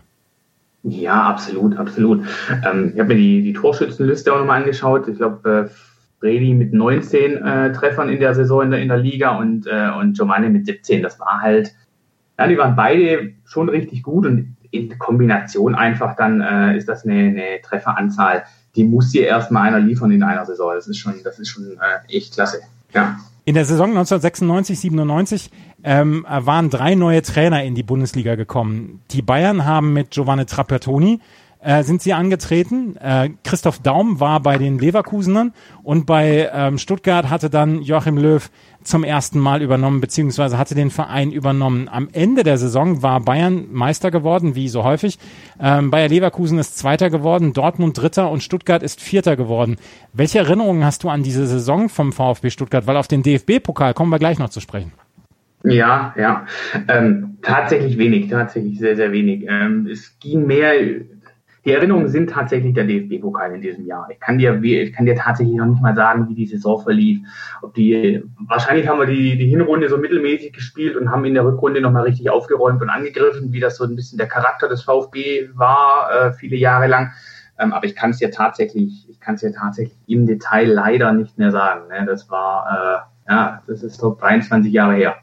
[0.83, 2.25] Ja, absolut, absolut.
[2.65, 5.09] Ähm, ich habe mir die, die Torschützenliste auch nochmal angeschaut.
[5.09, 5.75] Ich glaube, äh,
[6.21, 9.89] Freddy mit 19 äh, Treffern in der Saison in der, in der Liga und, äh,
[9.99, 11.03] und Giovanni mit 17.
[11.03, 11.73] Das war halt,
[12.39, 17.03] ja, die waren beide schon richtig gut und in Kombination einfach dann äh, ist das
[17.03, 18.43] eine, eine Trefferanzahl,
[18.77, 20.73] die muss dir erstmal einer liefern in einer Saison.
[20.75, 22.61] Das ist schon, das ist schon äh, echt klasse.
[22.93, 23.17] Ja.
[23.47, 25.51] In der Saison 1996, 97
[25.83, 29.01] ähm, waren drei neue Trainer in die Bundesliga gekommen.
[29.11, 31.19] Die Bayern haben mit Giovanni Trapattoni
[31.65, 32.95] äh, sind sie angetreten.
[32.97, 35.51] Äh, Christoph Daum war bei den Leverkusenern
[35.81, 38.49] und bei ähm, Stuttgart hatte dann Joachim Löw
[38.83, 41.89] zum ersten Mal übernommen, beziehungsweise hatte den Verein übernommen.
[41.89, 45.17] Am Ende der Saison war Bayern Meister geworden, wie so häufig.
[45.59, 49.77] Ähm, Bayer Leverkusen ist Zweiter geworden, Dortmund Dritter und Stuttgart ist Vierter geworden.
[50.13, 52.85] Welche Erinnerungen hast du an diese Saison vom VfB Stuttgart?
[52.85, 54.91] Weil auf den DFB-Pokal kommen wir gleich noch zu sprechen.
[55.63, 56.45] Ja, ja.
[56.87, 59.45] Ähm, tatsächlich wenig, tatsächlich sehr, sehr wenig.
[59.49, 60.73] Ähm, es ging mehr
[61.65, 64.07] die Erinnerungen sind tatsächlich der DFB-Pokal in diesem Jahr.
[64.11, 67.21] Ich kann dir, ich kann dir tatsächlich noch nicht mal sagen, wie die Saison verlief.
[67.63, 71.43] Ob die, wahrscheinlich haben wir die, die Hinrunde so mittelmäßig gespielt und haben in der
[71.43, 75.49] Rückrunde nochmal richtig aufgeräumt und angegriffen, wie das so ein bisschen der Charakter des VfB
[75.55, 77.11] war, äh, viele Jahre lang.
[77.57, 81.13] Ähm, aber ich kann es ja tatsächlich, ich kann es ja tatsächlich im Detail leider
[81.13, 81.87] nicht mehr sagen.
[81.87, 82.05] Ne?
[82.05, 85.15] Das war, äh, ja, das ist doch 23 Jahre her.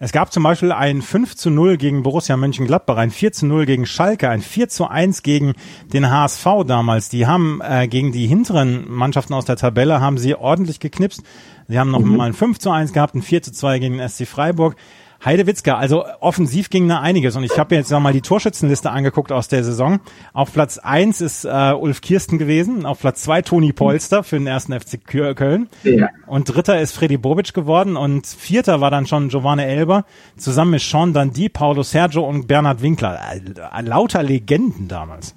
[0.00, 3.66] Es gab zum Beispiel ein 5 zu 0 gegen Borussia Mönchengladbach, ein 4 zu 0
[3.66, 5.54] gegen Schalke, ein 4 zu 1 gegen
[5.92, 7.08] den HSV damals.
[7.08, 11.24] Die haben äh, gegen die hinteren Mannschaften aus der Tabelle haben sie ordentlich geknipst.
[11.66, 12.16] Sie haben noch mhm.
[12.16, 14.76] mal ein 5 zu 1 gehabt, ein 4 zu 2 gegen den SC Freiburg.
[15.24, 19.32] Heidewitzka, also offensiv ging da einiges und ich habe jetzt noch mal die Torschützenliste angeguckt
[19.32, 19.98] aus der Saison.
[20.32, 24.46] Auf Platz eins ist äh, Ulf Kirsten gewesen, auf Platz zwei Toni Polster für den
[24.46, 26.08] ersten FC Köln ja.
[26.26, 30.04] und dritter ist Freddy Bobic geworden und vierter war dann schon Giovanni Elber
[30.36, 33.18] zusammen mit Sean Dundee, Paulo Sergio und Bernhard Winkler.
[33.32, 35.34] Äh, lauter Legenden damals.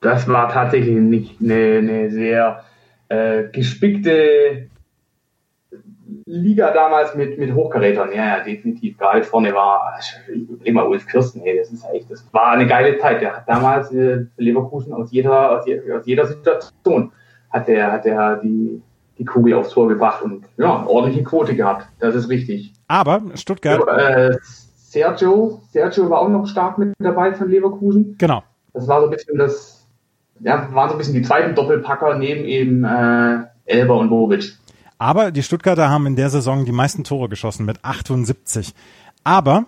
[0.00, 2.62] Das war tatsächlich nicht eine, eine sehr
[3.08, 4.68] äh, gespickte
[6.26, 8.98] Liga damals mit, mit Hochkarätern, ja, ja, definitiv.
[8.98, 9.98] Gerade vorne war,
[10.62, 13.20] immer Ulf Kirsten, ey, das ist echt, das war eine geile Zeit.
[13.20, 17.12] Der hat damals äh, Leverkusen aus jeder, aus, jeder, aus jeder Situation
[17.50, 18.82] hat der, hat der die,
[19.18, 21.86] die Kugel aufs Tor gebracht und ja, ordentliche Quote gehabt.
[22.00, 22.72] Das ist richtig.
[22.88, 23.86] Aber Stuttgart.
[23.88, 28.16] Äh, Sergio, Sergio war auch noch stark mit dabei von Leverkusen.
[28.18, 28.42] Genau.
[28.72, 29.86] Das war so ein bisschen das,
[30.40, 34.56] ja, waren so ein bisschen die zweiten Doppelpacker neben eben äh, Elber und Bobic.
[35.04, 38.72] Aber die Stuttgarter haben in der Saison die meisten Tore geschossen mit 78.
[39.22, 39.66] Aber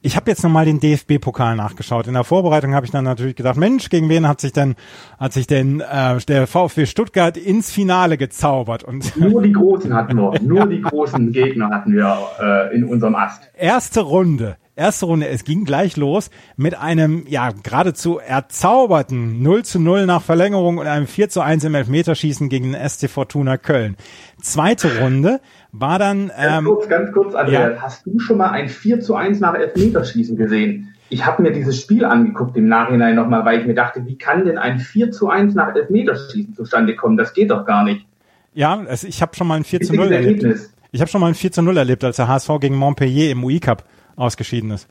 [0.00, 2.06] ich habe jetzt nochmal den DFB-Pokal nachgeschaut.
[2.06, 4.76] In der Vorbereitung habe ich dann natürlich gedacht, Mensch, gegen wen hat sich denn
[5.18, 8.82] hat sich denn äh, der VfB Stuttgart ins Finale gezaubert?
[8.82, 13.14] Und nur die Großen hatten wir, nur die großen Gegner hatten wir äh, in unserem
[13.14, 13.42] Ast.
[13.58, 19.80] Erste Runde, erste Runde, es ging gleich los mit einem, ja, geradezu erzauberten 0 zu
[19.80, 23.96] 0 nach Verlängerung und einem 4 zu 1 im Elfmeterschießen gegen den SC Fortuna Köln.
[24.40, 25.40] Zweite Runde
[25.72, 26.30] war dann...
[26.38, 27.82] Ähm, ganz kurz, ganz kurz, Andrea, ja.
[27.82, 30.94] hast du schon mal ein 4 zu 1 nach Elfmeterschießen gesehen?
[31.10, 34.44] Ich habe mir dieses Spiel angeguckt im Nachhinein nochmal, weil ich mir dachte, wie kann
[34.44, 37.16] denn ein 4 zu 1 nach Elfmeterschießen zustande kommen?
[37.16, 38.06] Das geht doch gar nicht.
[38.54, 40.70] Ja, also ich habe schon mal ein 4 zu 0 erlebt.
[40.90, 43.42] Ich habe schon mal ein 4 zu 0 erlebt, als der HSV gegen Montpellier im
[43.44, 43.84] UI Cup
[44.18, 44.88] ausgeschieden ist.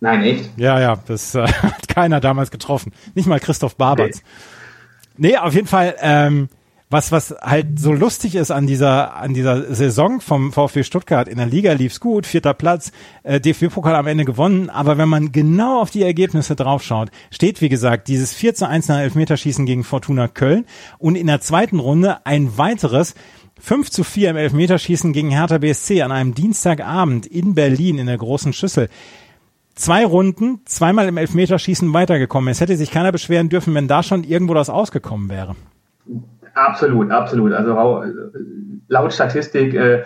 [0.00, 0.50] Nein, echt?
[0.56, 2.92] Ja, ja, das äh, hat keiner damals getroffen.
[3.14, 4.22] Nicht mal Christoph Barbatz.
[5.16, 6.48] Nee, nee auf jeden Fall, ähm,
[6.90, 11.28] was, was halt so lustig ist an dieser, an dieser Saison vom VfB Stuttgart.
[11.28, 12.92] In der Liga lief's gut, vierter Platz,
[13.24, 14.70] äh, DFB-Pokal am Ende gewonnen.
[14.70, 18.88] Aber wenn man genau auf die Ergebnisse draufschaut, steht, wie gesagt, dieses 4 zu 1
[18.88, 20.64] nach Elfmeterschießen gegen Fortuna Köln
[20.98, 23.14] und in der zweiten Runde ein weiteres
[23.60, 28.18] 5 zu 4 im Elfmeterschießen gegen Hertha BSC an einem Dienstagabend in Berlin in der
[28.18, 28.88] großen Schüssel.
[29.74, 32.50] Zwei Runden, zweimal im Elfmeterschießen weitergekommen.
[32.50, 35.54] Es hätte sich keiner beschweren dürfen, wenn da schon irgendwo das ausgekommen wäre.
[36.54, 37.52] Absolut, absolut.
[37.52, 38.02] Also
[38.88, 40.02] laut Statistik äh,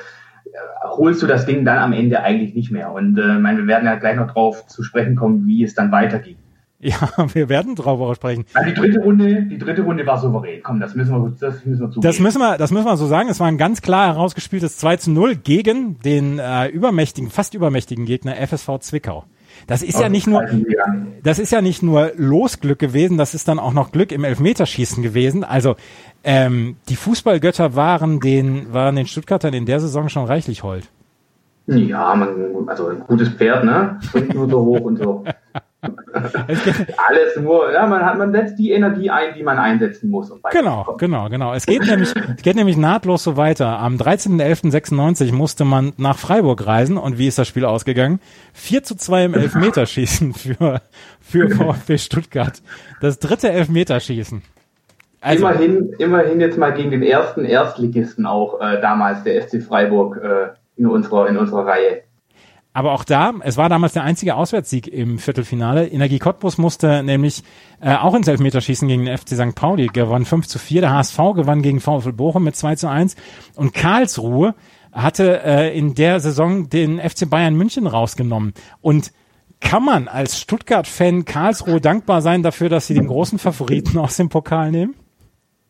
[0.85, 2.93] holst du das Ding dann am Ende eigentlich nicht mehr.
[2.93, 5.93] Und äh, meine, wir werden ja gleich noch drauf zu sprechen kommen, wie es dann
[5.93, 6.37] weitergeht.
[6.85, 8.45] Ja, wir werden drauf sprechen.
[8.55, 10.61] Also die dritte Runde, die dritte Runde war souverän.
[10.64, 12.03] Komm, das müssen wir, das müssen wir zugeben.
[12.03, 13.29] Das müssen wir, das müssen wir so sagen.
[13.29, 18.05] Es war ein ganz klar herausgespieltes 2 zu 0 gegen den äh, übermächtigen, fast übermächtigen
[18.05, 19.25] Gegner FSV Zwickau.
[19.68, 20.45] Das ist ja nicht nur,
[21.23, 25.05] das ist ja nicht nur Losglück gewesen, das ist dann auch noch Glück im Elfmeterschießen
[25.05, 25.45] gewesen.
[25.45, 25.77] Also
[26.25, 30.88] ähm, die Fußballgötter waren den, waren den Stuttgartern in der Saison schon reichlich hold.
[31.66, 32.31] Ja, man,
[32.66, 34.01] also ein gutes Pferd, ne?
[34.01, 35.25] Springt nur so hoch und so.
[35.83, 40.31] Alles nur, ja, man hat, man setzt die Energie ein, die man einsetzen muss.
[40.31, 41.53] Um genau, genau, genau.
[41.55, 43.79] Es geht nämlich, es geht nämlich nahtlos so weiter.
[43.81, 48.21] Am 13.11.96 musste man nach Freiburg reisen und wie ist das Spiel ausgegangen?
[48.53, 50.81] 4 zu 2 im Elfmeterschießen für,
[51.21, 52.62] für VfB Stuttgart.
[53.01, 54.42] Das dritte Elfmeterschießen.
[55.21, 60.16] Also, immerhin, immerhin jetzt mal gegen den ersten Erstligisten auch äh, damals, der SC Freiburg,
[60.16, 62.03] äh, in unserer, in unserer Reihe.
[62.74, 65.88] Aber auch da, es war damals der einzige Auswärtssieg im Viertelfinale.
[65.88, 67.42] Energie Cottbus musste nämlich
[67.80, 69.54] äh, auch ins Elfmeterschießen gegen den FC St.
[69.54, 70.80] Pauli, gewann 5 zu 4.
[70.80, 73.16] Der HSV gewann gegen VfL Bochum mit 2 zu 1.
[73.56, 74.54] Und Karlsruhe
[74.90, 78.54] hatte äh, in der Saison den FC Bayern München rausgenommen.
[78.80, 79.12] Und
[79.61, 84.28] kann man als Stuttgart-Fan Karlsruhe dankbar sein dafür, dass sie den großen Favoriten aus dem
[84.28, 84.94] Pokal nehmen?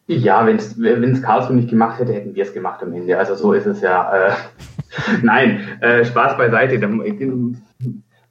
[0.06, 3.18] Ja, wenn es Karlsruhe nicht gemacht hätte, hätten wir es gemacht am Ende.
[3.18, 4.28] Also so ist es ja.
[4.28, 4.32] Äh,
[5.22, 6.78] Nein, äh, Spaß beiseite.
[6.78, 6.88] Da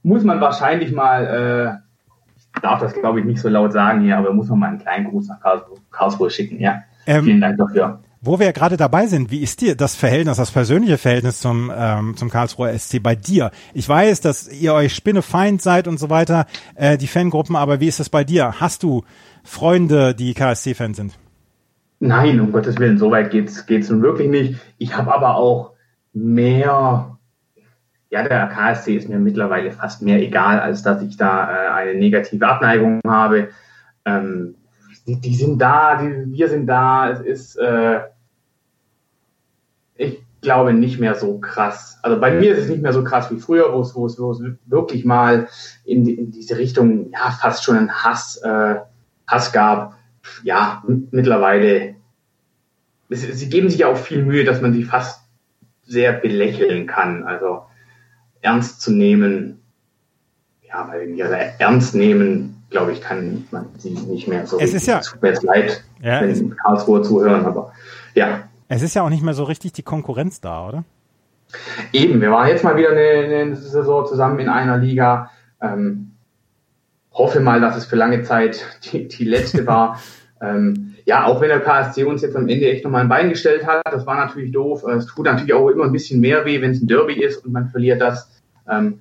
[0.03, 4.17] muss man wahrscheinlich mal, äh, ich darf das glaube ich nicht so laut sagen hier,
[4.17, 6.59] aber muss man mal einen kleinen Gruß nach Karlsruhe, Karlsruhe schicken.
[6.59, 8.01] Ja, ähm, vielen Dank dafür.
[8.23, 12.15] Wo wir gerade dabei sind, wie ist dir das Verhältnis, das persönliche Verhältnis zum, ähm,
[12.15, 13.49] zum Karlsruher SC bei dir?
[13.73, 16.45] Ich weiß, dass ihr euch Spinnefeind seid und so weiter,
[16.75, 18.59] äh, die Fangruppen, aber wie ist es bei dir?
[18.59, 19.03] Hast du
[19.43, 21.17] Freunde, die KSC-Fans sind?
[21.99, 24.59] Nein, um Gottes Willen, so weit geht's geht's nun wirklich nicht.
[24.77, 25.70] Ich habe aber auch
[26.13, 27.17] mehr,
[28.09, 31.99] ja, der KSC ist mir mittlerweile fast mehr egal, als dass ich da äh, eine
[31.99, 33.49] negative Abneigung habe.
[34.05, 34.55] Ähm,
[35.07, 37.09] die, die, sind da, die, wir sind da.
[37.09, 38.01] Es ist, äh,
[39.95, 41.99] ich glaube nicht mehr so krass.
[42.01, 44.17] Also bei mir ist es nicht mehr so krass wie früher, wo es,
[44.65, 45.47] wirklich mal
[45.85, 48.75] in, die, in diese Richtung, ja, fast schon einen Hass, äh,
[49.27, 49.95] Hass gab.
[50.43, 51.95] Ja, mittlerweile,
[53.09, 55.20] sie geben sich auch viel Mühe, dass man sie fast
[55.83, 57.23] sehr belächeln kann.
[57.23, 57.63] Also
[58.41, 59.61] ernst zu nehmen,
[60.67, 64.59] ja, weil ja, ernst nehmen, glaube ich, kann man sie nicht mehr so.
[64.59, 67.73] Es ist ja, tut mir jetzt leid, ja, wenn Karlsruhe zuhören, aber
[68.13, 68.43] ja.
[68.67, 70.83] Es ist ja auch nicht mehr so richtig die Konkurrenz da, oder?
[71.91, 75.29] Eben, wir waren jetzt mal wieder eine, eine Saison zusammen in einer Liga.
[75.61, 76.11] Ähm,
[77.11, 80.01] hoffe mal, dass es für lange Zeit die, die letzte war.
[80.41, 83.65] ähm, ja, auch wenn der KSC uns jetzt am Ende echt nochmal ein Bein gestellt
[83.65, 84.83] hat, das war natürlich doof.
[84.83, 87.51] Es tut natürlich auch immer ein bisschen mehr weh, wenn es ein Derby ist und
[87.53, 88.29] man verliert das.
[88.69, 88.99] Ähm,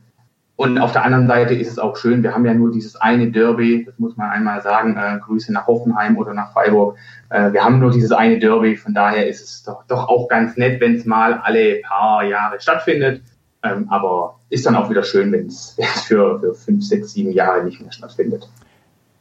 [0.60, 3.30] und auf der anderen Seite ist es auch schön, wir haben ja nur dieses eine
[3.30, 6.98] Derby, das muss man einmal sagen, äh, Grüße nach Hoffenheim oder nach Freiburg.
[7.30, 10.58] Äh, wir haben nur dieses eine Derby, von daher ist es doch, doch auch ganz
[10.58, 13.22] nett, wenn es mal alle paar Jahre stattfindet.
[13.62, 17.64] Ähm, aber ist dann auch wieder schön, wenn es für, für fünf, sechs, sieben Jahre
[17.64, 18.46] nicht mehr stattfindet.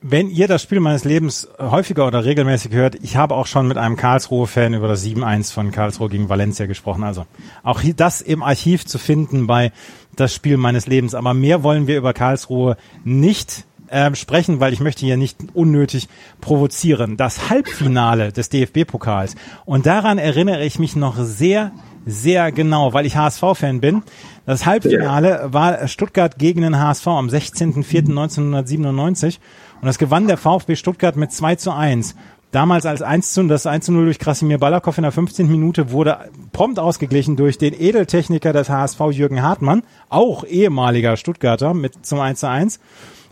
[0.01, 3.77] Wenn ihr das Spiel meines Lebens häufiger oder regelmäßig hört, ich habe auch schon mit
[3.77, 7.03] einem Karlsruhe-Fan über das 7-1 von Karlsruhe gegen Valencia gesprochen.
[7.03, 7.25] Also
[7.63, 9.73] auch das im Archiv zu finden bei
[10.15, 11.15] das Spiel meines Lebens.
[11.15, 16.07] Aber mehr wollen wir über Karlsruhe nicht äh, sprechen, weil ich möchte hier nicht unnötig
[16.39, 17.17] provozieren.
[17.17, 19.35] Das Halbfinale des DFB-Pokals.
[19.65, 21.73] Und daran erinnere ich mich noch sehr,
[22.05, 24.03] sehr genau, weil ich HSV-Fan bin.
[24.45, 29.39] Das Halbfinale war Stuttgart gegen den HSV am 16.04.1997
[29.81, 32.15] und das gewann der VfB Stuttgart mit 2 zu 1.
[32.51, 35.47] Damals als 1 zu, das 1 zu 0 durch Krasimir Balakow in der 15.
[35.47, 36.17] Minute wurde
[36.51, 42.39] prompt ausgeglichen durch den Edeltechniker des HSV Jürgen Hartmann, auch ehemaliger Stuttgarter mit zum 1
[42.39, 42.79] zu 1.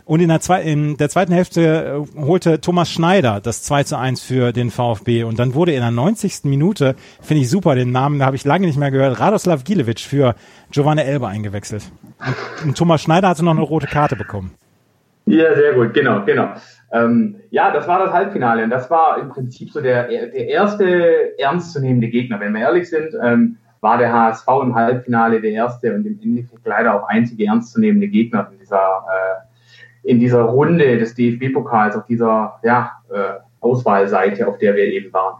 [0.04, 3.98] Und in der, zwei, in der zweiten Hälfte äh, holte Thomas Schneider das 2 zu
[3.98, 5.24] 1 für den VfB.
[5.24, 6.44] Und dann wurde in der 90.
[6.44, 10.34] Minute, finde ich super, den Namen habe ich lange nicht mehr gehört, Radoslav Gilevic für
[10.70, 11.90] Giovanni Elber eingewechselt.
[12.24, 14.52] Und, und Thomas Schneider hatte noch eine rote Karte bekommen.
[15.28, 16.54] Ja, sehr gut, genau, genau.
[16.90, 21.38] Ähm, ja, das war das Halbfinale und das war im Prinzip so der, der erste
[21.38, 22.40] ernstzunehmende Gegner.
[22.40, 26.66] Wenn wir ehrlich sind, ähm, war der HSV im Halbfinale der erste und im Endeffekt
[26.66, 32.58] leider auch einzige ernstzunehmende Gegner in dieser, äh, in dieser Runde des DFB-Pokals, auf dieser
[32.62, 35.34] ja, äh, Auswahlseite, auf der wir eben waren.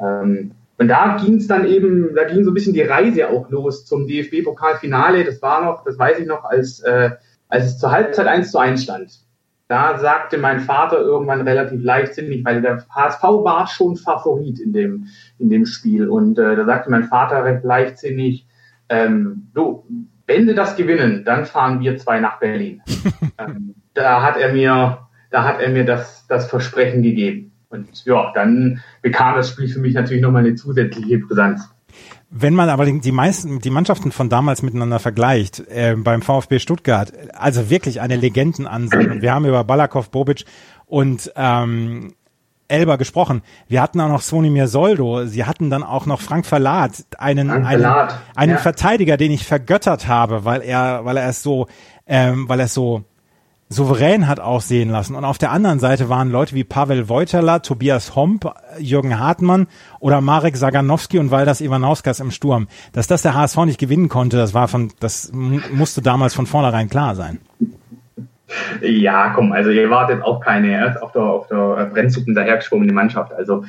[0.00, 3.50] Ähm, und da ging es dann eben, da ging so ein bisschen die Reise auch
[3.50, 5.24] los zum DFB-Pokalfinale.
[5.24, 7.10] Das war noch, das weiß ich noch, als, äh,
[7.48, 9.23] als es zur Halbzeit 1 zu 1 stand
[9.68, 15.06] da sagte mein Vater irgendwann relativ leichtsinnig, weil der HSV war schon Favorit in dem,
[15.38, 16.08] in dem Spiel.
[16.08, 18.46] Und äh, da sagte mein Vater recht leichtsinnig,
[18.90, 19.84] ähm, du,
[20.26, 22.82] wenn sie das gewinnen, dann fahren wir zwei nach Berlin.
[23.38, 24.98] ähm, da hat er mir,
[25.30, 27.52] da hat er mir das, das Versprechen gegeben.
[27.68, 31.73] Und ja, dann bekam das Spiel für mich natürlich nochmal eine zusätzliche Brisanz.
[32.36, 37.12] Wenn man aber die meisten, die Mannschaften von damals miteinander vergleicht, äh, beim VfB Stuttgart,
[37.32, 39.22] also wirklich eine Legendenansammlung.
[39.22, 40.44] Wir haben über Balakow, Bobic
[40.86, 42.14] und ähm,
[42.66, 43.42] Elber gesprochen.
[43.68, 45.26] Wir hatten auch noch Svonimir Soldo.
[45.26, 48.20] Sie hatten dann auch noch Frank Verlat, einen, Frank einen, Verlat.
[48.34, 48.58] einen ja.
[48.58, 51.68] Verteidiger, den ich vergöttert habe, weil er, weil er es so,
[52.04, 53.04] ähm, weil er es so
[53.74, 55.14] souverän hat aussehen lassen.
[55.14, 59.66] Und auf der anderen Seite waren Leute wie Pavel Wojtala, Tobias Homp, Jürgen Hartmann
[60.00, 62.68] oder Marek Saganowski und Waldas Ivanauskas im Sturm.
[62.92, 66.88] Dass das der HSV nicht gewinnen konnte, das war von, das musste damals von vornherein
[66.88, 67.40] klar sein.
[68.80, 73.32] Ja, komm, also ihr wartet auch keine auf der, auf der Brennsuppen dahergeschwungene Mannschaft.
[73.32, 73.64] Also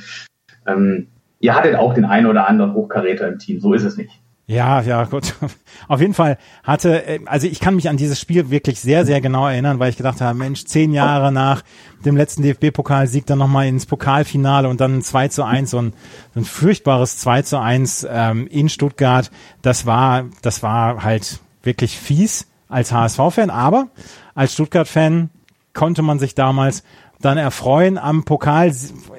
[0.67, 1.07] ähm,
[1.39, 4.21] ihr hattet auch den einen oder anderen Hochkaräter im Team, so ist es nicht.
[4.47, 5.33] Ja, ja, gut.
[5.87, 9.19] Auf jeden Fall hatte, äh, also ich kann mich an dieses Spiel wirklich sehr, sehr
[9.19, 11.63] genau erinnern, weil ich gedacht habe, Mensch, zehn Jahre nach
[12.05, 15.95] dem letzten DFB-Pokalsieg dann nochmal ins Pokalfinale und dann 2 zu 1 und
[16.35, 19.31] ein furchtbares 2 zu 1 ähm, in Stuttgart.
[19.63, 23.87] Das war, das war halt wirklich fies als HSV-Fan, aber
[24.35, 25.31] als Stuttgart-Fan
[25.73, 26.83] konnte man sich damals
[27.25, 28.71] dann erfreuen am Pokal,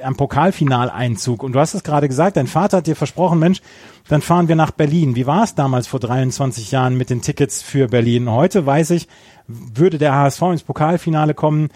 [0.03, 1.43] am Pokalfinaleinzug.
[1.43, 3.61] Und du hast es gerade gesagt, dein Vater hat dir versprochen, Mensch,
[4.09, 5.17] dann fahren wir nach Berlin.
[5.17, 8.31] Wie war es damals vor 23 Jahren mit den Tickets für Berlin?
[8.31, 9.09] Heute weiß ich,
[9.49, 11.69] würde der HSV ins Pokalfinale kommen,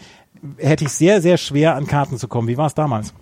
[0.56, 2.46] hätte ich sehr, sehr schwer an Karten zu kommen.
[2.46, 3.12] Wie war es damals?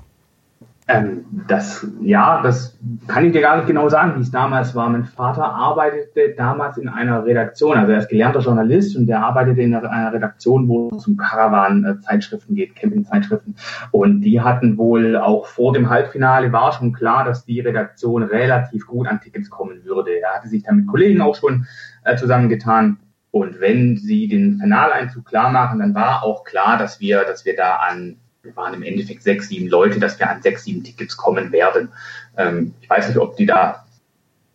[0.91, 4.89] Ähm, das, ja, das kann ich dir gar nicht genau sagen, wie es damals war.
[4.89, 9.61] Mein Vater arbeitete damals in einer Redaktion, also er ist gelernter Journalist und der arbeitete
[9.61, 13.57] in einer Redaktion, wo es um Caravan-Zeitschriften geht, Camping-Zeitschriften.
[13.91, 18.87] Und die hatten wohl auch vor dem Halbfinale war schon klar, dass die Redaktion relativ
[18.87, 20.13] gut an Tickets kommen würde.
[20.19, 21.67] Er hatte sich da mit Kollegen auch schon
[22.05, 22.97] äh, zusammengetan.
[23.31, 27.55] Und wenn sie den Finaleinzug klar machen, dann war auch klar, dass wir, dass wir
[27.55, 31.17] da an wir waren im Endeffekt sechs, sieben Leute, dass wir an sechs, sieben Tickets
[31.17, 31.91] kommen werden.
[32.37, 33.85] Ähm, ich weiß nicht, ob die da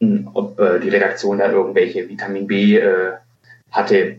[0.04, 3.14] hm, ob äh, die Redaktion da irgendwelche Vitamin B äh,
[3.72, 4.18] hatte.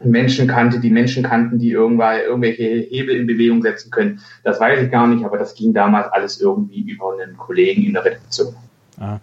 [0.00, 4.20] Menschen kannte, die Menschen kannten, die irgendwelche Hebel in Bewegung setzen können.
[4.44, 7.94] Das weiß ich gar nicht, aber das ging damals alles irgendwie über einen Kollegen in
[7.94, 8.54] der Redaktion.
[9.00, 9.18] Ah.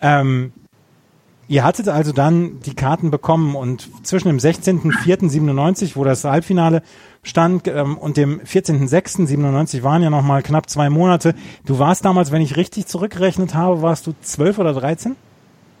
[0.00, 0.52] Ähm,
[1.50, 6.80] Ihr hattet also dann die Karten bekommen und zwischen dem 16.04.97, wo das Halbfinale
[7.24, 11.34] stand, ähm, und dem 14.06.97 waren ja nochmal knapp zwei Monate.
[11.66, 15.16] Du warst damals, wenn ich richtig zurückgerechnet habe, warst du zwölf oder dreizehn?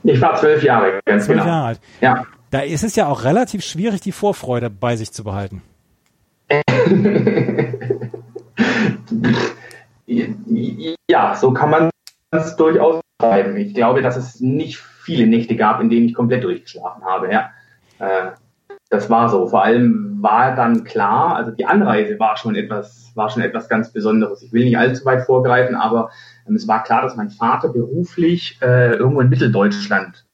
[0.02, 1.52] Ich war zwölf Jahre, ganz zwölf genau.
[1.52, 1.80] Jahre alt.
[2.00, 2.26] Ja.
[2.50, 5.62] Da ist es ja auch relativ schwierig, die Vorfreude bei sich zu behalten.
[11.08, 11.90] ja, so kann man
[12.32, 13.56] es durchaus schreiben.
[13.56, 17.32] Ich glaube, dass es nicht viele Nächte gab, in denen ich komplett durchgeschlafen habe.
[17.32, 17.50] Ja.
[17.98, 18.30] Äh,
[18.90, 19.48] das war so.
[19.48, 23.92] Vor allem war dann klar, also die Anreise war schon etwas, war schon etwas ganz
[23.92, 24.42] Besonderes.
[24.42, 26.10] Ich will nicht allzu weit vorgreifen, aber
[26.48, 30.26] ähm, es war klar, dass mein Vater beruflich äh, irgendwo in Mitteldeutschland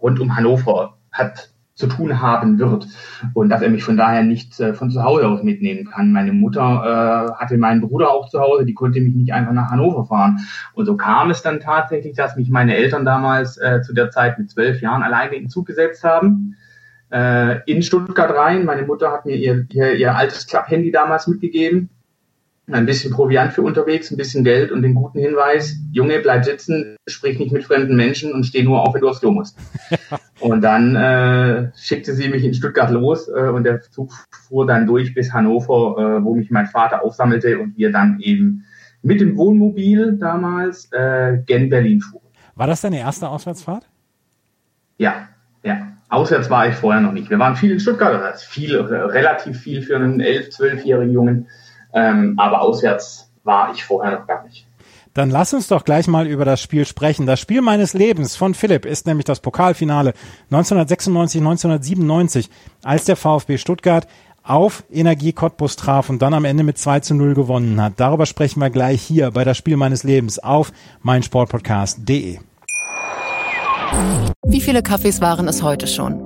[0.00, 2.88] rund um Hannover hat zu tun haben wird
[3.34, 6.10] und dass er mich von daher nicht äh, von zu Hause aus mitnehmen kann.
[6.10, 9.70] Meine Mutter äh, hatte meinen Bruder auch zu Hause, die konnte mich nicht einfach nach
[9.70, 10.38] Hannover fahren.
[10.72, 14.38] Und so kam es dann tatsächlich, dass mich meine Eltern damals äh, zu der Zeit
[14.38, 16.56] mit zwölf Jahren alleine in den Zug gesetzt haben.
[17.12, 18.64] Äh, in Stuttgart rein.
[18.64, 21.90] Meine Mutter hat mir ihr, ihr, ihr altes Klapp-Handy damals mitgegeben
[22.70, 26.96] ein bisschen Proviant für unterwegs, ein bisschen Geld und den guten Hinweis, Junge, bleib sitzen,
[27.06, 29.56] sprich nicht mit fremden Menschen und steh nur auf, wenn du aufs Klo musst.
[30.40, 34.12] und dann äh, schickte sie mich in Stuttgart los äh, und der Zug
[34.48, 38.64] fuhr dann durch bis Hannover, äh, wo mich mein Vater aufsammelte und wir dann eben
[39.02, 42.26] mit dem Wohnmobil damals äh, gen Berlin fuhren.
[42.56, 43.86] War das deine erste Auswärtsfahrt?
[44.98, 45.28] Ja,
[45.62, 45.92] ja.
[46.08, 47.30] Auswärts war ich vorher noch nicht.
[47.30, 51.48] Wir waren viel in Stuttgart, ist viel, relativ viel für einen 11-, 12-jährigen Jungen.
[51.96, 54.66] Ähm, aber auswärts war ich vorher noch gar nicht.
[55.14, 57.24] Dann lass uns doch gleich mal über das Spiel sprechen.
[57.24, 60.12] Das Spiel meines Lebens von Philipp ist nämlich das Pokalfinale
[60.50, 62.50] 1996, 1997,
[62.84, 64.06] als der VfB Stuttgart
[64.42, 67.94] auf Energie Cottbus traf und dann am Ende mit 2 zu 0 gewonnen hat.
[67.96, 72.38] Darüber sprechen wir gleich hier bei das Spiel meines Lebens auf meinsportpodcast.de.
[74.46, 76.25] Wie viele Kaffees waren es heute schon?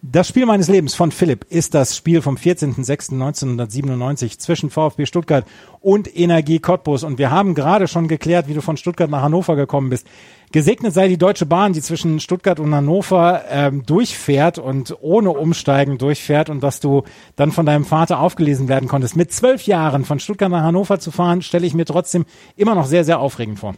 [0.00, 5.44] Das Spiel meines Lebens von Philipp ist das Spiel vom 14.06.1997 zwischen VfB Stuttgart
[5.80, 7.02] und Energie Cottbus.
[7.02, 10.06] Und wir haben gerade schon geklärt, wie du von Stuttgart nach Hannover gekommen bist.
[10.52, 15.98] Gesegnet sei die Deutsche Bahn, die zwischen Stuttgart und Hannover ähm, durchfährt und ohne Umsteigen
[15.98, 17.02] durchfährt und dass du
[17.34, 19.16] dann von deinem Vater aufgelesen werden konntest.
[19.16, 22.86] Mit zwölf Jahren von Stuttgart nach Hannover zu fahren, stelle ich mir trotzdem immer noch
[22.86, 23.74] sehr, sehr aufregend vor.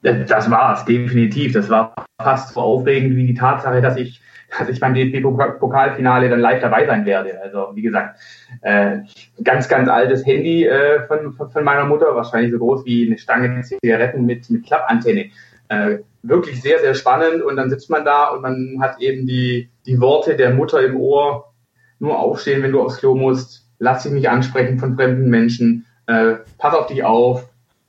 [0.00, 1.52] Das war es, definitiv.
[1.52, 4.22] Das war fast so aufregend wie die Tatsache, dass ich
[4.58, 7.40] dass ich beim DFB-Pokalfinale dann live dabei sein werde.
[7.42, 8.18] Also wie gesagt,
[8.62, 8.98] äh,
[9.42, 13.62] ganz, ganz altes Handy äh, von, von meiner Mutter, wahrscheinlich so groß wie eine Stange
[13.62, 15.30] Zigaretten mit, mit Klappantenne.
[15.68, 19.70] Äh, wirklich sehr, sehr spannend und dann sitzt man da und man hat eben die,
[19.86, 21.52] die Worte der Mutter im Ohr,
[21.98, 26.34] nur aufstehen, wenn du aufs Klo musst, lass dich nicht ansprechen von fremden Menschen, äh,
[26.58, 27.48] pass auf dich auf,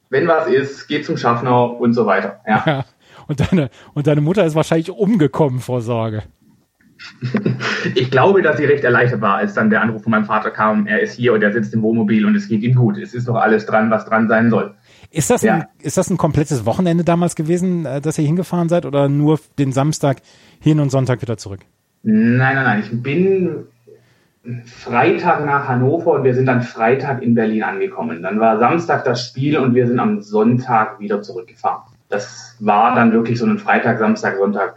[0.10, 2.40] wenn was ist, geh zum Schaffner und so weiter.
[2.48, 2.64] Ja.
[2.66, 2.86] ja.
[3.30, 6.24] Und deine, und deine Mutter ist wahrscheinlich umgekommen vor Sorge.
[7.96, 10.88] Ich glaube, dass sie recht erleichtert war, als dann der Anruf von meinem Vater kam,
[10.88, 12.98] er ist hier und er sitzt im Wohnmobil und es geht ihm gut.
[12.98, 14.76] Es ist doch alles dran, was dran sein soll.
[15.12, 15.56] Ist das, ja.
[15.56, 19.40] ein, ist das ein komplettes Wochenende damals gewesen, äh, dass ihr hingefahren seid oder nur
[19.58, 20.18] den Samstag
[20.60, 21.62] hin und Sonntag wieder zurück?
[22.04, 22.80] Nein, nein, nein.
[22.82, 23.66] Ich bin
[24.66, 28.22] Freitag nach Hannover und wir sind dann Freitag in Berlin angekommen.
[28.22, 31.84] Dann war Samstag das Spiel und wir sind am Sonntag wieder zurückgefahren.
[32.10, 34.76] Das war dann wirklich so ein Freitag, Samstag, Sonntag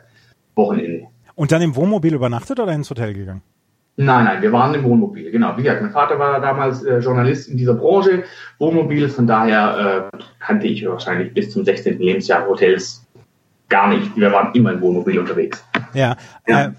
[0.56, 1.06] Wochenende.
[1.40, 3.40] Und dann im Wohnmobil übernachtet oder ins Hotel gegangen?
[3.96, 5.56] Nein, nein, wir waren im Wohnmobil, genau.
[5.56, 8.24] Wie gesagt, mein Vater war damals äh, Journalist in dieser Branche,
[8.58, 11.98] Wohnmobil, von daher äh, kannte ich wahrscheinlich bis zum 16.
[11.98, 13.06] Lebensjahr Hotels
[13.70, 14.14] gar nicht.
[14.16, 15.64] Wir waren immer im Wohnmobil unterwegs.
[15.94, 16.14] Ja,
[16.46, 16.66] ja.
[16.66, 16.70] Äh,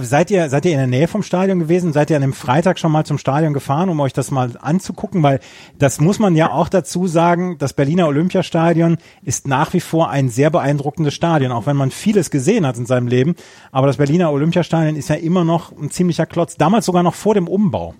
[0.00, 1.92] Seid ihr, seid ihr in der Nähe vom Stadion gewesen?
[1.92, 5.22] Seid ihr an dem Freitag schon mal zum Stadion gefahren, um euch das mal anzugucken?
[5.22, 5.38] Weil
[5.78, 10.28] das muss man ja auch dazu sagen, das Berliner Olympiastadion ist nach wie vor ein
[10.28, 13.36] sehr beeindruckendes Stadion, auch wenn man vieles gesehen hat in seinem Leben.
[13.70, 17.34] Aber das Berliner Olympiastadion ist ja immer noch ein ziemlicher Klotz, damals sogar noch vor
[17.34, 17.94] dem Umbau.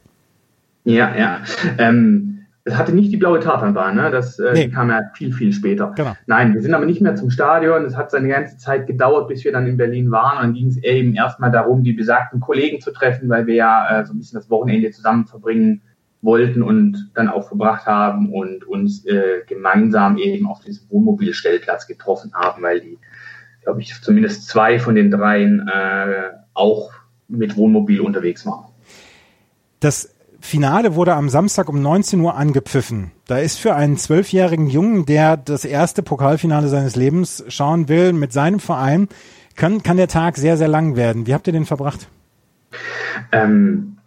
[0.83, 1.41] Ja, ja.
[1.79, 4.11] Ähm, es hatte nicht die blaue Tatanbahn, ne?
[4.11, 4.69] Das äh, nee.
[4.69, 5.93] kam ja viel, viel später.
[5.97, 6.17] Genau.
[6.27, 7.85] Nein, wir sind aber nicht mehr zum Stadion.
[7.85, 10.39] Es hat seine ganze Zeit gedauert, bis wir dann in Berlin waren.
[10.39, 14.01] Und dann ging es eben erstmal darum, die besagten Kollegen zu treffen, weil wir ja
[14.01, 15.83] äh, so ein bisschen das Wochenende zusammen verbringen
[16.23, 22.33] wollten und dann auch verbracht haben und uns äh, gemeinsam eben auf diesem Wohnmobilstellplatz getroffen
[22.35, 22.99] haben, weil die,
[23.63, 26.91] glaube ich, zumindest zwei von den dreien äh, auch
[27.29, 28.65] mit Wohnmobil unterwegs waren.
[29.79, 30.16] Das
[30.47, 33.11] Finale wurde am Samstag um 19 Uhr angepfiffen.
[33.27, 38.33] Da ist für einen zwölfjährigen Jungen, der das erste Pokalfinale seines Lebens schauen will, mit
[38.33, 39.09] seinem Verein,
[39.57, 41.27] kann, kann der Tag sehr, sehr lang werden.
[41.27, 42.09] Wie habt ihr den verbracht?
[43.33, 43.99] Ähm,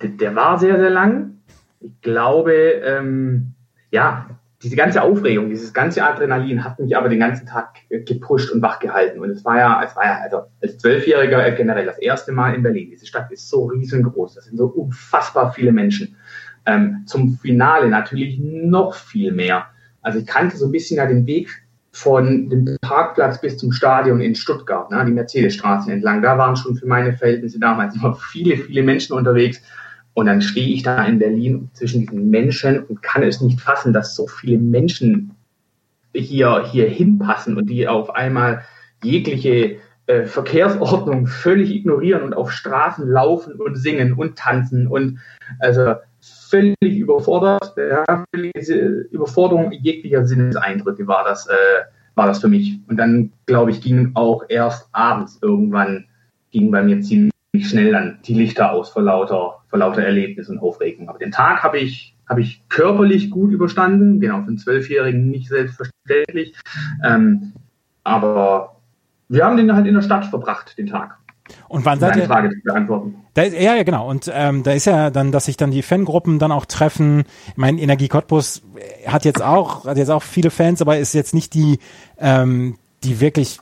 [0.00, 1.40] der war sehr, sehr lang.
[1.80, 3.54] Ich glaube, ähm,
[3.90, 4.26] ja,
[4.62, 8.80] diese ganze Aufregung, dieses ganze Adrenalin hat mich aber den ganzen Tag gepusht und wach
[8.80, 9.20] gehalten.
[9.20, 12.54] Und es war ja, es war ja also als Zwölfjähriger äh, generell das erste Mal
[12.54, 12.90] in Berlin.
[12.90, 16.16] Diese Stadt ist so riesengroß, das sind so unfassbar viele Menschen.
[16.66, 19.66] Ähm, zum Finale natürlich noch viel mehr.
[20.02, 21.48] Also ich kannte so ein bisschen ja den Weg
[21.92, 26.20] von dem Parkplatz bis zum Stadion in Stuttgart, ne, die Mercedesstraße entlang.
[26.20, 29.62] Da waren schon für meine Verhältnisse damals immer viele, viele Menschen unterwegs.
[30.18, 33.92] Und dann stehe ich da in Berlin zwischen diesen Menschen und kann es nicht fassen,
[33.92, 35.30] dass so viele Menschen
[36.12, 38.62] hier, hier hinpassen und die auf einmal
[39.04, 39.76] jegliche
[40.08, 45.20] äh, Verkehrsordnung völlig ignorieren und auf Straßen laufen und singen und tanzen und
[45.60, 45.94] also
[46.50, 51.84] völlig überfordert, ja, völlige Überforderung jeglicher Sinneseindrücke war das, äh,
[52.16, 52.80] war das für mich.
[52.88, 56.06] Und dann, glaube ich, ging auch erst abends irgendwann,
[56.50, 57.30] ging bei mir ziemlich
[57.62, 61.08] schnell dann die Lichter aus vor lauter, vor lauter Erlebnis und Aufregung.
[61.08, 64.20] Aber den Tag habe ich, habe ich körperlich gut überstanden.
[64.20, 66.54] Genau, für einen Zwölfjährigen nicht selbstverständlich.
[67.04, 67.52] Ähm,
[68.04, 68.76] aber
[69.28, 71.18] wir haben den halt in der Stadt verbracht, den Tag.
[71.68, 72.24] Und wann seid ihr?
[72.24, 73.16] Frage zu beantworten.
[73.34, 74.08] Da ist, ja, ja, genau.
[74.08, 77.24] Und ähm, da ist ja dann, dass sich dann die Fangruppen dann auch treffen.
[77.48, 78.62] Ich meine, Energie Cottbus
[79.06, 81.78] hat jetzt auch, hat jetzt auch viele Fans, aber ist jetzt nicht die,
[82.18, 83.60] ähm, die wirklich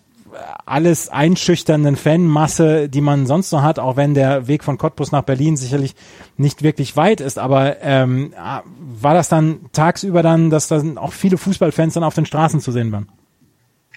[0.64, 5.22] alles einschüchternden Fanmasse, die man sonst noch hat, auch wenn der Weg von Cottbus nach
[5.22, 5.94] Berlin sicherlich
[6.36, 7.38] nicht wirklich weit ist.
[7.38, 8.32] Aber ähm,
[8.78, 12.72] war das dann tagsüber dann, dass dann auch viele Fußballfans dann auf den Straßen zu
[12.72, 13.08] sehen waren?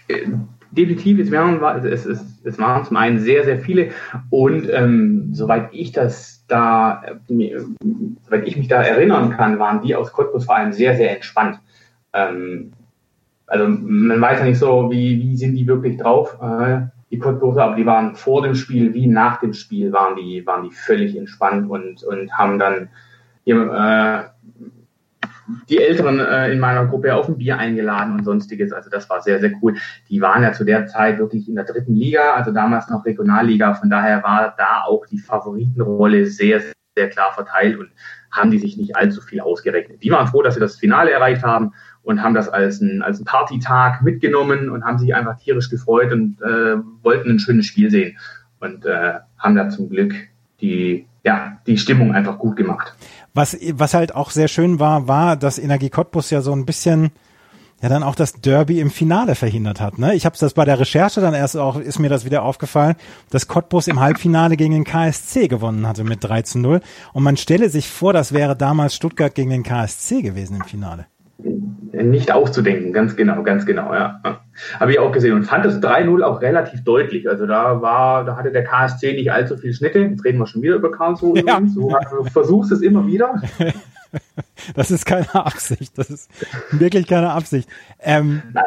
[0.08, 0.28] Äh,
[0.72, 3.90] definitiv, es waren, es, es, es waren zum einen sehr, sehr viele
[4.30, 7.60] und ähm, soweit ich das da, äh,
[8.26, 11.60] soweit ich mich da erinnern kann, waren die aus Cottbus vor allem sehr, sehr entspannt.
[12.14, 12.74] Ähm,
[13.50, 16.82] also man weiß ja nicht so, wie, wie sind die wirklich drauf, äh,
[17.12, 20.64] die Cottbuser, aber die waren vor dem Spiel wie nach dem Spiel waren die, waren
[20.64, 22.90] die völlig entspannt und, und haben dann
[23.44, 24.50] hier, äh,
[25.68, 28.72] die Älteren äh, in meiner Gruppe auf ein Bier eingeladen und sonstiges.
[28.72, 29.76] Also das war sehr, sehr cool.
[30.10, 33.74] Die waren ja zu der Zeit wirklich in der dritten Liga, also damals noch Regionalliga.
[33.74, 36.62] Von daher war da auch die Favoritenrolle sehr,
[36.96, 37.90] sehr klar verteilt und
[38.32, 40.04] haben die sich nicht allzu viel ausgerechnet.
[40.04, 41.74] Die waren froh, dass sie das Finale erreicht haben
[42.10, 46.12] und haben das als ein, als ein Partytag mitgenommen und haben sich einfach tierisch gefreut
[46.12, 48.18] und äh, wollten ein schönes Spiel sehen
[48.60, 50.16] und äh, haben da zum Glück
[50.60, 52.96] die, ja, die Stimmung einfach gut gemacht.
[53.36, 57.12] Was, was halt auch sehr schön war, war, dass Energie Cottbus ja so ein bisschen
[57.80, 60.00] ja dann auch das Derby im Finale verhindert hat.
[60.00, 60.16] Ne?
[60.16, 62.96] Ich habe das bei der Recherche dann erst auch, ist mir das wieder aufgefallen,
[63.30, 66.82] dass Cottbus im Halbfinale gegen den KSC gewonnen hatte mit 3 zu 0.
[67.14, 71.06] Und man stelle sich vor, das wäre damals Stuttgart gegen den KSC gewesen im Finale
[71.92, 74.22] nicht auszudenken, ganz genau, ganz genau, ja.
[74.80, 77.30] Habe ich auch gesehen und fand das 3-0 auch relativ deutlich.
[77.30, 80.00] Also da war, da hatte der KSC nicht allzu viel Schnitte.
[80.00, 81.44] Jetzt reden wir schon wieder über Karlsruhe.
[81.46, 81.60] Ja.
[81.60, 83.42] Du, du versuchst es immer wieder.
[84.76, 85.98] Das ist keine Absicht.
[85.98, 86.30] Das ist
[86.72, 87.70] wirklich keine Absicht.
[88.00, 88.64] Ähm, Nein,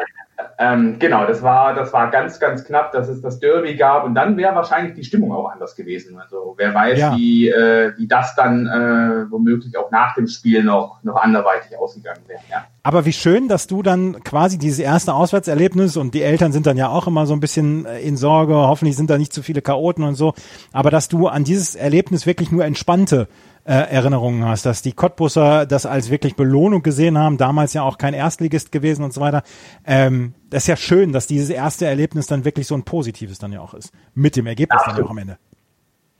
[0.59, 4.13] ähm, genau, das war, das war ganz, ganz knapp, dass es das Derby gab und
[4.15, 6.19] dann wäre wahrscheinlich die Stimmung auch anders gewesen.
[6.19, 7.15] Also wer weiß, ja.
[7.15, 12.21] wie, äh, wie das dann äh, womöglich auch nach dem Spiel noch, noch anderweitig ausgegangen
[12.27, 12.41] wäre.
[12.51, 12.65] Ja.
[12.83, 16.77] Aber wie schön, dass du dann quasi dieses erste Auswärtserlebnis und die Eltern sind dann
[16.77, 19.61] ja auch immer so ein bisschen äh, in Sorge, hoffentlich sind da nicht zu viele
[19.61, 20.33] Chaoten und so,
[20.71, 23.27] aber dass du an dieses Erlebnis wirklich nur entspannte
[23.65, 27.97] äh, Erinnerungen hast, dass die Cottbusser das als wirklich Belohnung gesehen haben, damals ja auch
[27.97, 29.43] kein Erstligist gewesen und so weiter.
[29.85, 33.53] Ähm, das ist ja schön, dass dieses erste Erlebnis dann wirklich so ein positives dann
[33.53, 33.93] ja auch ist.
[34.13, 34.99] Mit dem Ergebnis Absolut.
[34.99, 35.37] dann auch am Ende.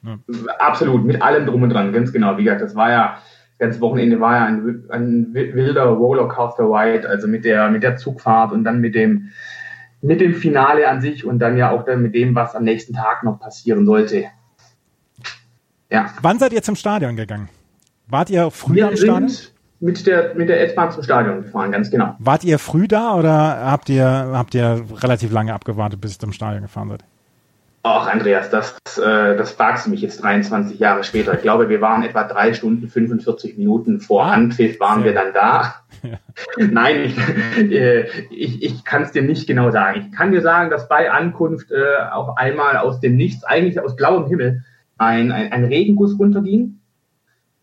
[0.04, 0.18] Ja.
[0.60, 2.38] Absolut, mit allem drum und dran, ganz genau.
[2.38, 3.18] Wie gesagt, das war ja,
[3.58, 7.98] das ganze Wochenende war ja ein, ein wilder Rollercoaster Ride, also mit der, mit der
[7.98, 9.30] Zugfahrt und dann mit dem,
[10.02, 12.94] mit dem Finale an sich und dann ja auch dann mit dem, was am nächsten
[12.94, 14.26] Tag noch passieren sollte.
[15.90, 16.14] Ja.
[16.22, 17.50] Wann seid ihr zum Stadion gegangen?
[18.08, 19.32] Wart ihr früh Wir am Stadion?
[19.80, 22.16] Mit der, mit der S-Bahn zum Stadion gefahren, ganz genau.
[22.20, 26.32] Wart ihr früh da oder habt ihr, habt ihr relativ lange abgewartet, bis ihr zum
[26.32, 27.04] Stadion gefahren seid?
[27.86, 31.34] Ach, Andreas, das, äh, das fragst du mich jetzt 23 Jahre später.
[31.34, 35.34] Ich glaube, wir waren etwa drei Stunden 45 Minuten vor ah, Anpfiff waren wir dann
[35.34, 35.76] da.
[36.02, 36.18] Ja.
[36.66, 37.18] Nein, ich,
[37.58, 40.00] äh, ich, ich kann es dir nicht genau sagen.
[40.00, 43.98] Ich kann dir sagen, dass bei Ankunft äh, auf einmal aus dem Nichts, eigentlich aus
[43.98, 44.64] blauem Himmel,
[44.98, 46.80] ein, ein, ein Regenguss runterging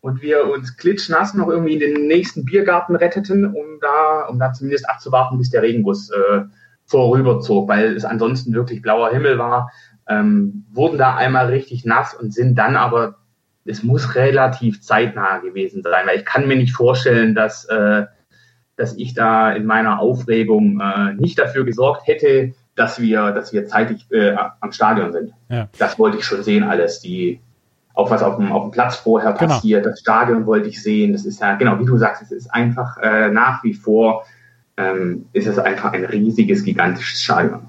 [0.00, 4.52] und wir uns klitschnass noch irgendwie in den nächsten Biergarten retteten, um da, um da
[4.52, 6.42] zumindest abzuwarten, bis der Regenguss äh,
[6.86, 9.70] vorüberzog, weil es ansonsten wirklich blauer Himmel war.
[10.08, 13.16] Ähm, wurden da einmal richtig nass und sind dann aber,
[13.64, 18.06] es muss relativ zeitnah gewesen sein, weil ich kann mir nicht vorstellen, dass, äh,
[18.76, 23.66] dass ich da in meiner Aufregung äh, nicht dafür gesorgt hätte, dass wir, dass wir
[23.66, 25.32] zeitig äh, am Stadion sind.
[25.48, 25.68] Ja.
[25.78, 27.00] Das wollte ich schon sehen, alles.
[27.00, 27.40] Die,
[27.94, 29.54] auch was auf dem, auf dem Platz vorher genau.
[29.54, 31.12] passiert, das Stadion wollte ich sehen.
[31.12, 34.24] Das ist ja, genau, wie du sagst, es ist einfach äh, nach wie vor,
[34.76, 37.60] ähm, ist es einfach ein riesiges, gigantisches Stadion.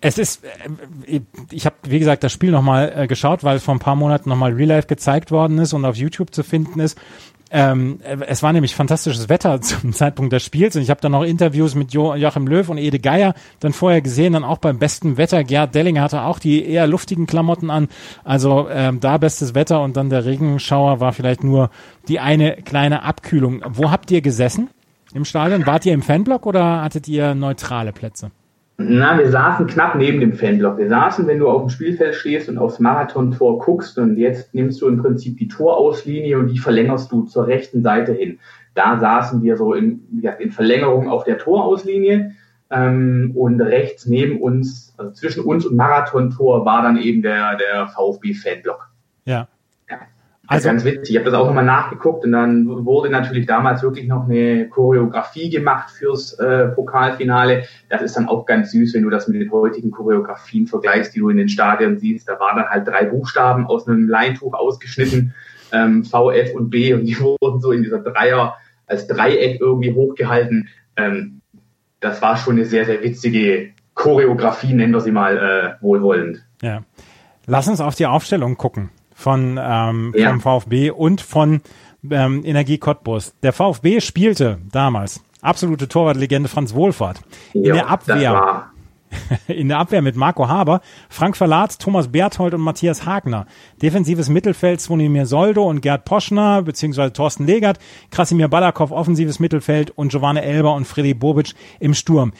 [0.00, 0.44] Es ist,
[1.06, 3.96] äh, ich habe, wie gesagt, das Spiel nochmal äh, geschaut, weil es vor ein paar
[3.96, 6.98] Monaten nochmal Real Life gezeigt worden ist und auf YouTube zu finden ist.
[7.50, 11.22] Ähm, es war nämlich fantastisches Wetter zum Zeitpunkt des Spiels und ich habe dann noch
[11.22, 15.16] Interviews mit jo Joachim Löw und Ede Geier dann vorher gesehen, dann auch beim besten
[15.16, 15.44] Wetter.
[15.44, 17.88] Gerd Dellinger hatte auch die eher luftigen Klamotten an,
[18.24, 21.70] also ähm, da bestes Wetter und dann der Regenschauer war vielleicht nur
[22.08, 23.62] die eine kleine Abkühlung.
[23.66, 24.68] Wo habt ihr gesessen
[25.14, 25.66] im Stadion?
[25.66, 28.30] Wart ihr im Fanblock oder hattet ihr neutrale Plätze?
[28.80, 30.78] Na, wir saßen knapp neben dem Fanblock.
[30.78, 34.80] Wir saßen, wenn du auf dem Spielfeld stehst und aufs Marathontor guckst und jetzt nimmst
[34.80, 38.38] du im Prinzip die Torauslinie und die verlängerst du zur rechten Seite hin.
[38.74, 42.36] Da saßen wir so in, wie gesagt, in Verlängerung auf der Torauslinie
[42.70, 47.88] ähm, und rechts neben uns, also zwischen uns und Marathontor war dann eben der, der
[47.88, 48.90] VfB-Fanblock.
[49.24, 49.48] Ja.
[50.50, 51.10] Also ganz witzig.
[51.10, 55.50] Ich habe das auch nochmal nachgeguckt und dann wurde natürlich damals wirklich noch eine Choreografie
[55.50, 57.64] gemacht fürs äh, Pokalfinale.
[57.90, 61.18] Das ist dann auch ganz süß, wenn du das mit den heutigen Choreografien vergleichst, die
[61.18, 62.30] du in den Stadien siehst.
[62.30, 65.34] Da waren dann halt drei Buchstaben aus einem Leintuch ausgeschnitten,
[65.70, 69.92] ähm, V, F und B und die wurden so in dieser Dreier als Dreieck irgendwie
[69.92, 70.68] hochgehalten.
[70.96, 71.42] Ähm,
[72.00, 76.42] das war schon eine sehr, sehr witzige Choreografie, nennen wir sie mal äh, wohlwollend.
[76.62, 76.84] Ja.
[77.44, 78.88] Lass uns auf die Aufstellung gucken
[79.18, 80.30] von ähm, ja.
[80.30, 81.60] vom VfB und von
[82.08, 83.34] ähm, Energie Cottbus.
[83.42, 87.20] Der VfB spielte damals absolute Torwartlegende Franz Wohlfahrt
[87.52, 88.70] in jo, der Abwehr.
[89.48, 93.46] In der Abwehr mit Marco Haber, Frank Verlat, Thomas Berthold und Matthias Hagner.
[93.80, 97.78] Defensives Mittelfeld Svonimir Soldo und Gerd Poschner beziehungsweise Thorsten Legert,
[98.10, 102.32] Krasimir Balakow offensives Mittelfeld und Giovanni Elber und Freddy Bobic im Sturm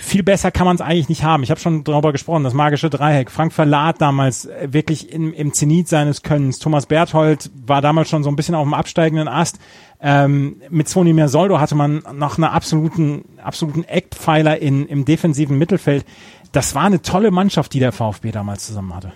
[0.00, 1.42] viel besser kann man es eigentlich nicht haben.
[1.42, 3.30] Ich habe schon darüber gesprochen, das magische Dreieck.
[3.30, 6.58] Frank Verlat damals äh, wirklich im, im Zenit seines Könnens.
[6.58, 9.60] Thomas Berthold war damals schon so ein bisschen auf dem absteigenden Ast.
[10.00, 16.06] Ähm, mit Svonimir Soldo hatte man noch einen absoluten, absoluten Eckpfeiler in, im defensiven Mittelfeld.
[16.52, 19.12] Das war eine tolle Mannschaft, die der VfB damals zusammen hatte.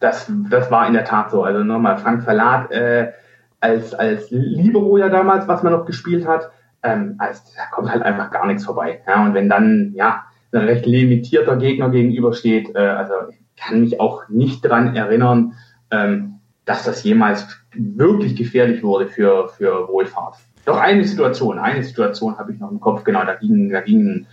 [0.00, 1.44] Das, das war in der Tat so.
[1.44, 3.12] Also nochmal Frank Verlat äh,
[3.60, 6.50] als, als Libero ja damals, was man noch gespielt hat
[6.82, 9.02] ähm, also, da kommt halt einfach gar nichts vorbei.
[9.06, 14.00] Ja, und wenn dann ja ein recht limitierter Gegner gegenübersteht, äh, also ich kann mich
[14.00, 15.54] auch nicht dran erinnern,
[15.90, 20.36] ähm, dass das jemals wirklich gefährlich wurde für, für Wohlfahrt.
[20.64, 24.26] Doch eine Situation, eine Situation habe ich noch im Kopf, genau, da ging, da ging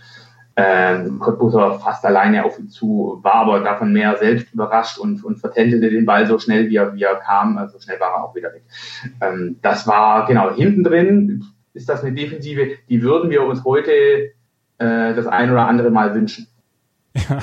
[0.56, 5.38] ähm, Cottbuser fast alleine auf ihn zu, war aber davon mehr selbst überrascht und, und
[5.38, 8.34] vertändelte den Ball so schnell, wie er, wie er kam, also schnell war er auch
[8.34, 8.64] wieder weg.
[9.20, 11.44] Ähm, das war genau hinten drin,
[11.74, 13.90] ist das eine Defensive, die würden wir uns heute
[14.78, 16.46] äh, das ein oder andere Mal wünschen.
[17.28, 17.42] Ja,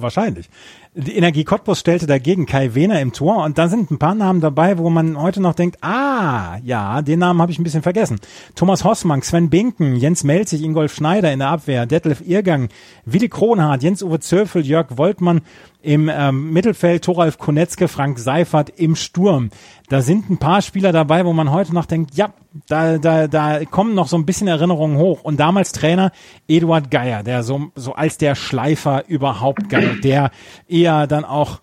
[0.00, 0.48] wahrscheinlich.
[0.94, 4.40] Die Energie Cottbus stellte dagegen Kai Wehner im Tor und da sind ein paar Namen
[4.40, 8.18] dabei, wo man heute noch denkt, ah, ja, den Namen habe ich ein bisschen vergessen.
[8.54, 12.68] Thomas Hossmann, Sven Binken, Jens Melzig, Ingolf Schneider in der Abwehr, Detlef Irgang,
[13.04, 15.42] Willi Kronhardt, Jens-Uwe Zöfel, Jörg Woltmann
[15.80, 19.50] im ähm, Mittelfeld, Thoralf Konetzke, Frank Seifert im Sturm.
[19.88, 22.34] Da sind ein paar Spieler dabei, wo man heute noch denkt, ja,
[22.66, 25.22] da, da, da kommen noch so ein bisschen Erinnerungen hoch.
[25.22, 26.10] Und damals Trainer
[26.48, 30.30] Eduard Geier, der so, so als der Schleifer überhaupt galt, der
[30.66, 31.60] eher dann auch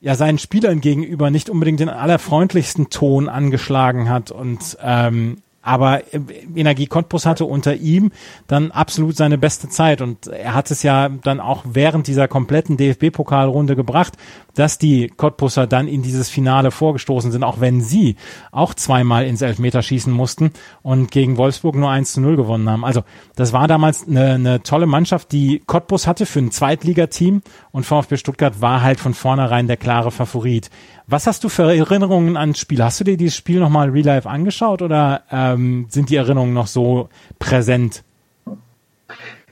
[0.00, 6.20] ja seinen Spielern gegenüber nicht unbedingt den allerfreundlichsten Ton angeschlagen hat und ähm, aber äh,
[6.54, 8.12] Energie Cottbus hatte unter ihm
[8.46, 12.76] dann absolut seine beste Zeit und er hat es ja dann auch während dieser kompletten
[12.76, 14.14] DFB-Pokalrunde gebracht,
[14.54, 18.16] dass die Cottbusser dann in dieses Finale vorgestoßen sind, auch wenn sie
[18.50, 20.52] auch zweimal ins Elfmeterschießen mussten
[20.82, 22.84] und gegen Wolfsburg nur 1 zu 0 gewonnen haben.
[22.84, 23.02] Also
[23.36, 28.16] das war damals eine, eine tolle Mannschaft, die Cottbus hatte für ein Zweitligateam und VfB
[28.16, 30.70] Stuttgart war halt von vornherein der klare Favorit.
[31.06, 32.84] Was hast du für Erinnerungen ans Spiel?
[32.84, 35.22] Hast du dir dieses Spiel nochmal real life angeschaut oder
[35.54, 38.04] ähm, sind die Erinnerungen noch so präsent?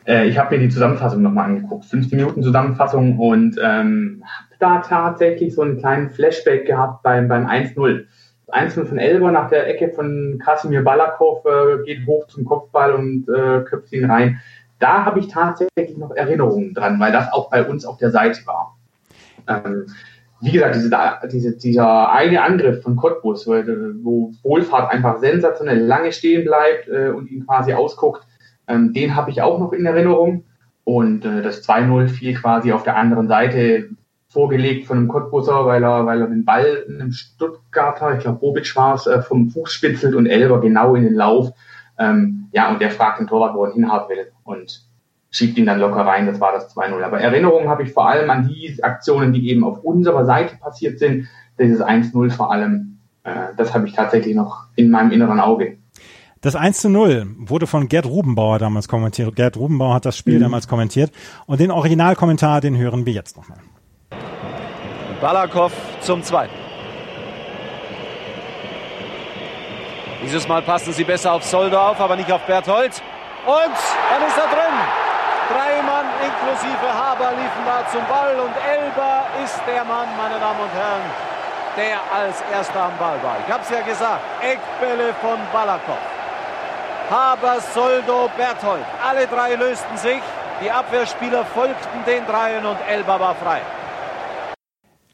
[0.07, 4.78] Äh, ich habe mir die Zusammenfassung nochmal angeguckt, 15 Minuten Zusammenfassung und ähm, habe da
[4.78, 8.05] tatsächlich so einen kleinen Flashback gehabt beim, beim 1-0.
[8.49, 13.28] 1-0 von Elber nach der Ecke von Kasimir Balakov äh, geht hoch zum Kopfball und
[13.28, 14.40] äh, köpft ihn rein.
[14.78, 18.47] Da habe ich tatsächlich noch Erinnerungen dran, weil das auch bei uns auf der Seite
[18.47, 18.76] war.
[19.49, 19.86] Ähm,
[20.41, 23.53] wie gesagt, diese, diese, dieser eine Angriff von Cottbus, wo,
[24.03, 28.26] wo Wohlfahrt einfach sensationell lange stehen bleibt äh, und ihn quasi ausguckt,
[28.68, 30.45] ähm, den habe ich auch noch in Erinnerung.
[30.84, 33.89] Und äh, das 2-0 fiel quasi auf der anderen Seite
[34.28, 38.76] vorgelegt von einem Cottbusser, weil er, weil er den Ball einem Stuttgarter, ich glaube Bobic
[38.76, 41.51] war es, äh, vom Fuß spitzelt und Elber genau in den Lauf.
[41.99, 44.82] Ähm, ja, und der fragt den Torwart, wo er ihn haben will und
[45.31, 46.27] schiebt ihn dann locker rein.
[46.27, 47.03] Das war das 2-0.
[47.03, 50.99] Aber Erinnerungen habe ich vor allem an die Aktionen, die eben auf unserer Seite passiert
[50.99, 51.29] sind.
[51.59, 55.79] Dieses 1-0 vor allem, äh, das habe ich tatsächlich noch in meinem inneren Auge.
[56.43, 59.35] Das 1 zu 0 wurde von Gerd Rubenbauer damals kommentiert.
[59.35, 60.43] Gerd Rubenbauer hat das Spiel mhm.
[60.43, 61.11] damals kommentiert.
[61.47, 63.59] Und den Originalkommentar, den hören wir jetzt nochmal.
[65.20, 66.53] Balakow zum zweiten.
[70.22, 73.03] Dieses Mal passen sie besser auf Soldo auf, aber nicht auf Berthold.
[73.47, 75.05] Und dann ist er drin.
[75.49, 80.59] Drei Mann inklusive Haber liefen da zum Ball und Elber ist der Mann, meine Damen
[80.59, 81.07] und Herren,
[81.76, 83.36] der als erster am Ball war.
[83.47, 85.99] Ich habe es ja gesagt, Eckbälle von Balakow.
[87.11, 88.84] Haber, Soldo, Berthold.
[89.09, 90.22] Alle drei lösten sich.
[90.61, 93.61] Die Abwehrspieler folgten den dreien und Elba war frei.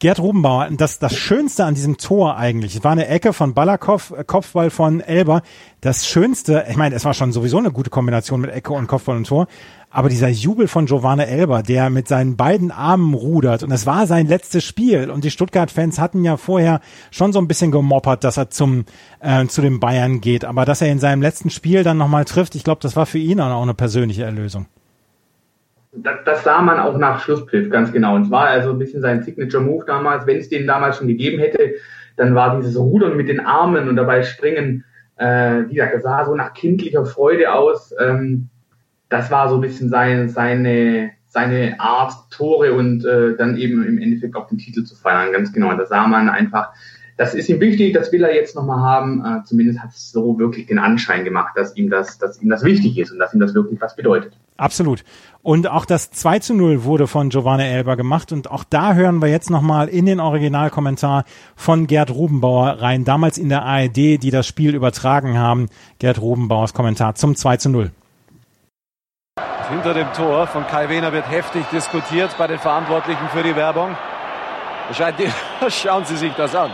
[0.02, 4.12] Gerd Rubenbauer, das, das Schönste an diesem Tor eigentlich, es war eine Ecke von Balakow,
[4.16, 5.42] äh, Kopfball von Elber.
[5.80, 9.16] Das Schönste, ich meine, es war schon sowieso eine gute Kombination mit Ecke und Kopfball
[9.16, 9.46] und Tor,
[9.92, 14.06] aber dieser Jubel von Giovanni Elber, der mit seinen beiden Armen rudert und es war
[14.06, 16.80] sein letztes Spiel und die Stuttgart-Fans hatten ja vorher
[17.10, 18.84] schon so ein bisschen gemoppert, dass er zum
[19.20, 22.54] äh, zu den Bayern geht, aber dass er in seinem letzten Spiel dann nochmal trifft,
[22.54, 24.66] ich glaube, das war für ihn auch eine persönliche Erlösung
[25.92, 28.14] das, das sah man auch nach Schlusspfiff ganz genau.
[28.16, 30.26] Und zwar also ein bisschen sein Signature Move damals.
[30.26, 31.74] Wenn es den damals schon gegeben hätte,
[32.16, 34.84] dann war dieses Rudern mit den Armen und dabei springen,
[35.16, 37.94] äh, wie gesagt, das sah so nach kindlicher Freude aus.
[38.00, 38.48] Ähm,
[39.12, 43.98] das war so ein bisschen sein, seine, seine Art, Tore und äh, dann eben im
[43.98, 45.32] Endeffekt auch den Titel zu feiern.
[45.32, 45.74] Ganz genau.
[45.74, 46.70] Da sah man einfach,
[47.18, 49.22] das ist ihm wichtig, das will er jetzt nochmal haben.
[49.24, 52.64] Äh, zumindest hat es so wirklich den Anschein gemacht, dass ihm das, dass ihm das
[52.64, 54.32] wichtig ist und dass ihm das wirklich was bedeutet.
[54.56, 55.04] Absolut.
[55.42, 59.20] Und auch das 2 zu 0 wurde von Giovanni Elber gemacht und auch da hören
[59.20, 64.30] wir jetzt nochmal in den Originalkommentar von Gerd Rubenbauer rein, damals in der ARD, die
[64.30, 65.68] das Spiel übertragen haben.
[65.98, 67.90] Gerd Rubenbauers Kommentar zum 2 zu 0.
[69.72, 73.96] Hinter dem Tor von Kai Wehner wird heftig diskutiert bei den Verantwortlichen für die Werbung.
[75.68, 76.70] Schauen Sie sich das an.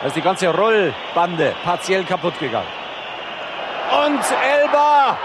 [0.00, 2.66] Da ist die ganze Rollbande partiell kaputt gegangen.
[4.06, 5.18] Und Elba!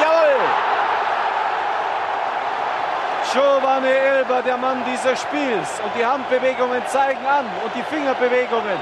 [0.00, 0.40] Jawohl!
[3.32, 5.80] Giovanni Elba, der Mann dieses Spiels.
[5.84, 8.78] Und die Handbewegungen zeigen an und die Fingerbewegungen.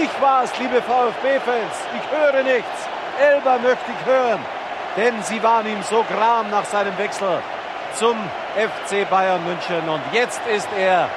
[0.00, 1.74] Ich war's, liebe VfB-Fans.
[1.96, 2.88] Ich höre nichts.
[3.18, 4.57] Elba möchte ich hören.
[4.98, 7.38] Denn sie waren ihm so gram nach seinem Wechsel
[7.94, 8.16] zum
[8.56, 9.88] FC Bayern München.
[9.88, 11.08] Und jetzt ist er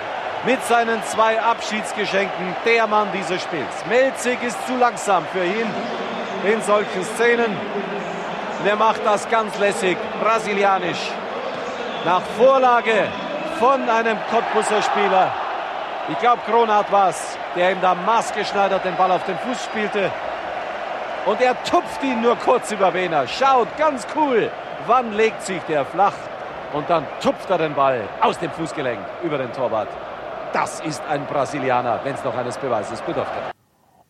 [0.45, 3.85] mit seinen zwei Abschiedsgeschenken der Mann dieses Spiels.
[3.89, 5.65] Melzig ist zu langsam für ihn
[6.43, 7.57] in solchen Szenen.
[8.59, 11.09] Und er macht das ganz lässig, brasilianisch.
[12.05, 13.07] Nach Vorlage
[13.57, 15.31] von einem Cottbusser Spieler.
[16.09, 20.11] Ich glaube, Kronhardt war es, der ihm da maßgeschneidert den Ball auf den Fuß spielte.
[21.25, 23.27] Und er tupft ihn nur kurz über Wehner.
[23.27, 24.49] Schaut, ganz cool.
[24.87, 26.15] Wann legt sich der flach?
[26.73, 29.89] Und dann tupft er den Ball aus dem Fußgelenk über den Torwart.
[30.51, 33.51] Das ist ein Brasilianer, wenn es noch eines Beweises bedurfte.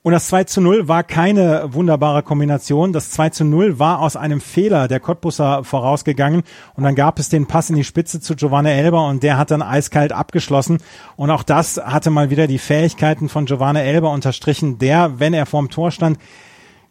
[0.04, 2.94] Und das 2 zu 0 war keine wunderbare Kombination.
[2.94, 6.44] Das 2 zu 0 war aus einem Fehler der Cottbusser vorausgegangen.
[6.76, 9.52] Und dann gab es den Pass in die Spitze zu Giovanni Elber und der hat
[9.52, 10.80] dann eiskalt abgeschlossen.
[11.18, 15.46] Und auch das hatte mal wieder die Fähigkeiten von Giovanni Elber unterstrichen, der, wenn er
[15.46, 16.18] vorm Tor stand,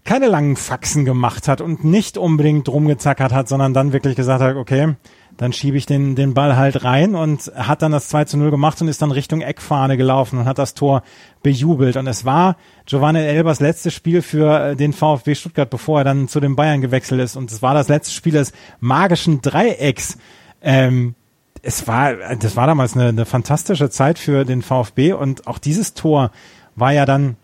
[0.05, 4.57] keine langen Faxen gemacht hat und nicht unbedingt rumgezackert hat, sondern dann wirklich gesagt hat,
[4.57, 4.94] okay,
[5.36, 8.51] dann schiebe ich den, den Ball halt rein und hat dann das 2 zu 0
[8.51, 11.03] gemacht und ist dann Richtung Eckfahne gelaufen und hat das Tor
[11.42, 11.96] bejubelt.
[11.96, 16.28] Und es war Giovanni Elbers letztes Spiel für äh, den VfB Stuttgart, bevor er dann
[16.28, 17.36] zu den Bayern gewechselt ist.
[17.36, 20.18] Und es war das letzte Spiel des magischen Dreiecks.
[20.61, 21.14] Ähm,
[21.62, 25.94] es war, das war damals eine, eine fantastische Zeit für den VfB und auch dieses
[25.94, 26.32] Tor
[26.76, 27.36] war ja dann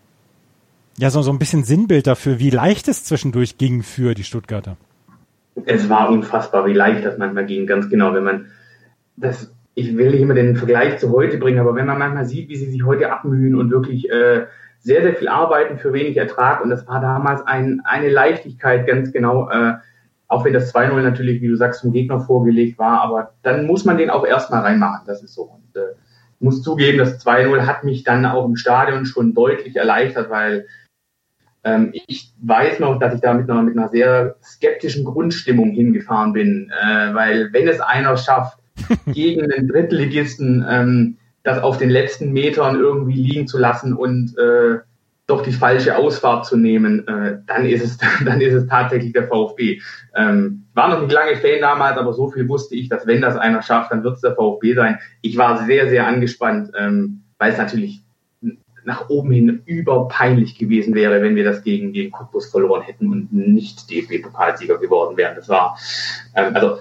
[0.99, 4.77] ja so, so ein bisschen Sinnbild dafür, wie leicht es zwischendurch ging für die Stuttgarter
[5.65, 8.45] es war unfassbar, wie leicht das manchmal ging, ganz genau, wenn man
[9.15, 12.49] das, ich will nicht immer den Vergleich zu heute bringen, aber wenn man manchmal sieht,
[12.49, 14.45] wie sie sich heute abmühen und wirklich äh,
[14.79, 19.11] sehr, sehr viel arbeiten für wenig Ertrag und das war damals ein, eine Leichtigkeit, ganz
[19.11, 19.73] genau, äh,
[20.27, 23.85] auch wenn das 2-0 natürlich, wie du sagst, vom Gegner vorgelegt war, aber dann muss
[23.85, 25.43] man den auch erstmal reinmachen, das ist so.
[25.43, 25.95] Und, äh,
[26.39, 30.67] muss zugeben, das 2-0 hat mich dann auch im Stadion schon deutlich erleichtert, weil
[31.63, 36.33] ähm, ich weiß noch, dass ich da mit einer, mit einer sehr skeptischen Grundstimmung hingefahren
[36.33, 38.59] bin, äh, weil wenn es einer schafft,
[39.07, 44.79] gegen den Drittligisten ähm, das auf den letzten Metern irgendwie liegen zu lassen und äh,
[45.27, 49.27] doch die falsche Ausfahrt zu nehmen, äh, dann ist es dann ist es tatsächlich der
[49.27, 49.81] VfB.
[50.15, 53.35] Ähm, war noch nicht lange Fan damals, aber so viel wusste ich, dass wenn das
[53.35, 54.99] einer schafft, dann wird es der VfB sein.
[55.21, 58.03] Ich war sehr sehr angespannt, ähm, weil es natürlich
[58.87, 63.33] nach oben hin überpeinlich gewesen wäre, wenn wir das gegen den Cottbus verloren hätten und
[63.33, 65.35] nicht DFB-Pokalsieger geworden wären.
[65.35, 65.77] Das war
[66.33, 66.79] ähm, also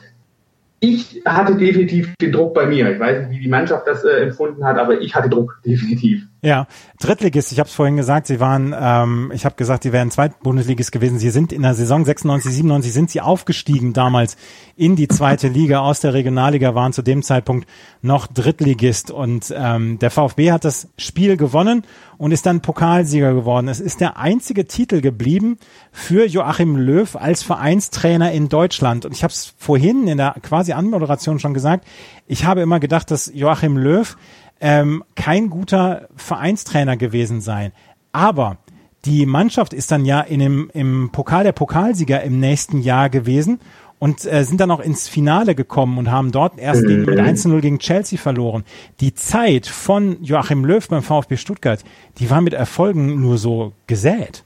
[0.79, 2.93] ich hatte definitiv den Druck bei mir.
[2.93, 6.23] Ich weiß nicht, wie die Mannschaft das äh, empfunden hat, aber ich hatte Druck, definitiv.
[6.43, 6.67] Ja,
[7.01, 10.93] Drittligist, ich habe es vorhin gesagt, sie waren, ähm, ich habe gesagt, sie wären Zweitbundesligist
[10.93, 11.19] gewesen.
[11.19, 14.37] Sie sind in der Saison 96, 97 sind sie aufgestiegen damals
[14.77, 17.67] in die zweite Liga aus der Regionalliga, waren zu dem Zeitpunkt
[18.03, 21.85] noch Drittligist und ähm, der VfB hat das Spiel gewonnen
[22.19, 23.69] und ist dann Pokalsieger geworden.
[23.69, 25.59] Es ist der einzige Titel geblieben
[25.91, 29.07] für Joachim Löw als Vereinstrainer in Deutschland.
[29.07, 31.87] Und ich habe es vorhin in der quasi Anmoderation schon gesagt,
[32.27, 34.17] ich habe immer gedacht, dass Joachim Löw
[34.61, 37.73] ähm, kein guter Vereinstrainer gewesen sein.
[38.13, 38.59] Aber
[39.05, 43.61] die Mannschaft ist dann ja in dem, im Pokal der Pokalsieger im nächsten Jahr gewesen
[43.99, 47.49] und äh, sind dann auch ins Finale gekommen und haben dort erst gegen, mit 1-0
[47.49, 47.61] mhm.
[47.61, 48.65] gegen Chelsea verloren.
[49.01, 51.85] Die Zeit von Joachim Löw beim VfB Stuttgart,
[52.19, 54.45] die war mit Erfolgen nur so gesät.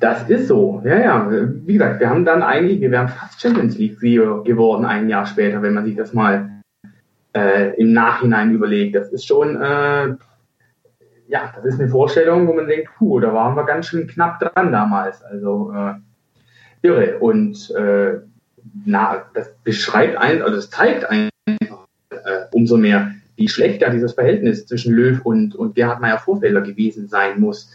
[0.00, 1.30] Das ist so, ja, ja.
[1.30, 5.62] Wie gesagt, wir haben dann eigentlich, wir wären fast Champions League-Sieger geworden ein Jahr später,
[5.62, 6.50] wenn man sich das mal
[7.36, 8.94] äh, im Nachhinein überlegt.
[8.94, 10.14] Das ist schon, äh,
[11.28, 14.40] ja, das ist eine Vorstellung, wo man denkt, puh, da waren wir ganz schön knapp
[14.40, 15.22] dran damals.
[15.22, 15.94] Also äh,
[16.82, 17.18] irre.
[17.18, 18.20] Und äh,
[18.84, 24.14] na, das beschreibt ein, also das zeigt einfach äh, umso mehr, wie schlecht da dieses
[24.14, 27.70] Verhältnis zwischen Löw und, und Gerhard Meyer-Vorfelder gewesen sein muss.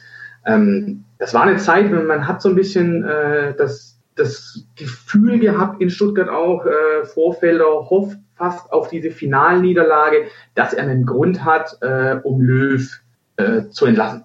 [0.45, 5.81] Ähm, das war eine Zeit, man hat so ein bisschen äh, das, das Gefühl gehabt
[5.81, 11.77] in Stuttgart auch, äh, Vorfelder hofft fast auf diese Finalniederlage, dass er einen Grund hat,
[11.81, 12.89] äh, um Löw
[13.37, 14.23] äh, zu entlassen.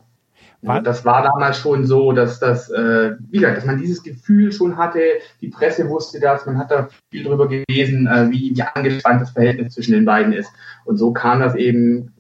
[0.63, 4.51] Ja, das war damals schon so, dass das, äh, wie gesagt, dass man dieses Gefühl
[4.53, 5.01] schon hatte,
[5.41, 9.31] die Presse wusste das, man hat da viel drüber gelesen, äh, wie, wie angespannt das
[9.31, 10.51] Verhältnis zwischen den beiden ist.
[10.85, 12.13] Und so kam das eben,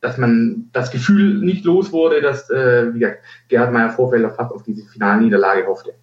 [0.00, 4.52] dass man das Gefühl nicht los wurde, dass, äh, wie gesagt, Gerhard Meyer Vorfelder fast
[4.52, 5.94] auf diese Finalniederlage hoffte.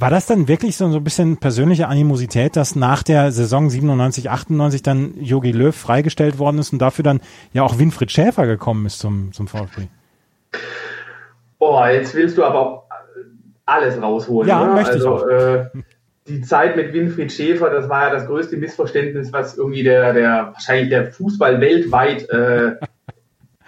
[0.00, 4.30] War das dann wirklich so, so ein bisschen persönliche Animosität, dass nach der Saison 97,
[4.30, 7.20] 98 dann Jogi Löw freigestellt worden ist und dafür dann
[7.52, 9.88] ja auch Winfried Schäfer gekommen ist zum, zum VfB?
[11.58, 12.86] Boah, jetzt willst du aber
[13.66, 14.48] alles rausholen.
[14.48, 14.72] Ja, oder?
[14.72, 15.28] möchte also, ich auch.
[15.28, 15.66] Äh,
[16.28, 20.50] die Zeit mit Winfried Schäfer, das war ja das größte Missverständnis, was irgendwie der, der
[20.54, 22.76] wahrscheinlich der Fußball weltweit äh,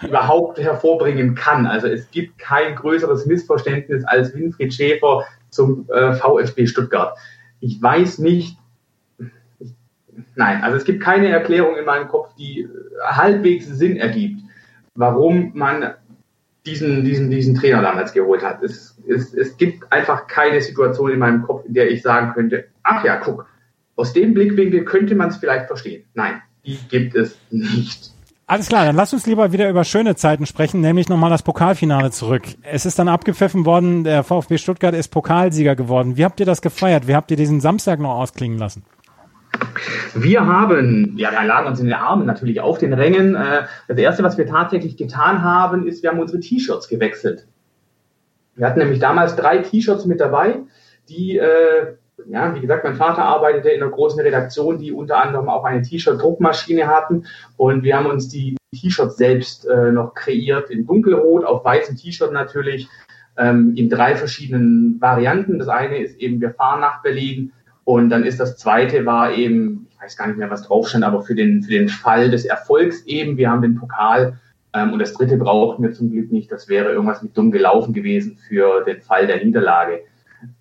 [0.07, 1.67] überhaupt hervorbringen kann.
[1.67, 7.17] Also es gibt kein größeres Missverständnis als Winfried Schäfer zum äh, VfB Stuttgart.
[7.61, 8.59] Ich weiß nicht,
[9.61, 9.75] ich,
[10.35, 12.69] nein, also es gibt keine Erklärung in meinem Kopf, die äh,
[13.05, 14.43] halbwegs Sinn ergibt,
[14.95, 15.95] warum man
[16.67, 18.63] diesen, diesen, diesen Trainer damals geholt hat.
[18.63, 22.69] Es, es, es gibt einfach keine Situation in meinem Kopf, in der ich sagen könnte,
[22.83, 23.47] ach ja, guck,
[23.97, 26.05] aus dem Blickwinkel könnte man es vielleicht verstehen.
[26.15, 28.12] Nein, die gibt es nicht.
[28.47, 32.11] Alles klar, dann lass uns lieber wieder über schöne Zeiten sprechen, nämlich nochmal das Pokalfinale
[32.11, 32.43] zurück.
[32.63, 36.17] Es ist dann abgepfiffen worden, der VfB Stuttgart ist Pokalsieger geworden.
[36.17, 37.07] Wie habt ihr das gefeiert?
[37.07, 38.85] Wie habt ihr diesen Samstag noch ausklingen lassen?
[40.15, 43.35] Wir haben, ja, wir lagen uns in den Armen natürlich auf den Rängen.
[43.35, 47.47] Äh, das erste, was wir tatsächlich getan haben, ist, wir haben unsere T-Shirts gewechselt.
[48.55, 50.61] Wir hatten nämlich damals drei T-Shirts mit dabei,
[51.09, 51.95] die äh,
[52.29, 55.83] ja, wie gesagt, mein Vater arbeitete in einer großen Redaktion, die unter anderem auch eine
[55.83, 57.27] T-Shirt-Druckmaschine hatten.
[57.57, 62.33] Und wir haben uns die T-Shirts selbst äh, noch kreiert in dunkelrot, auf weißem T-Shirt
[62.33, 62.89] natürlich,
[63.37, 65.59] ähm, in drei verschiedenen Varianten.
[65.59, 67.53] Das eine ist eben, wir fahren nach Berlin.
[67.85, 71.05] Und dann ist das zweite war eben, ich weiß gar nicht mehr, was drauf stand,
[71.05, 74.39] aber für den, für den Fall des Erfolgs eben, wir haben den Pokal.
[74.75, 76.51] Ähm, und das dritte brauchten wir zum Glück nicht.
[76.51, 80.03] Das wäre irgendwas mit dumm gelaufen gewesen für den Fall der Niederlage.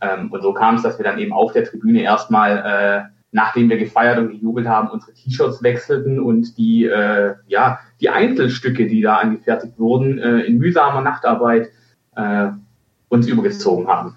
[0.02, 3.70] Ähm, und so kam es, dass wir dann eben auf der Tribüne erstmal, äh, nachdem
[3.70, 9.02] wir gefeiert und gejubelt haben, unsere T-Shirts wechselten und die, äh, ja, die Einzelstücke, die
[9.02, 11.70] da angefertigt wurden, äh, in mühsamer Nachtarbeit
[12.16, 12.50] äh,
[13.10, 14.16] uns übergezogen haben.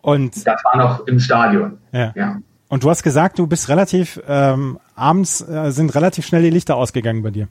[0.00, 1.78] Und das war noch im Stadion.
[1.92, 2.12] Ja.
[2.14, 2.38] ja.
[2.68, 6.76] Und du hast gesagt, du bist relativ ähm, abends äh, sind relativ schnell die Lichter
[6.76, 7.48] ausgegangen bei dir.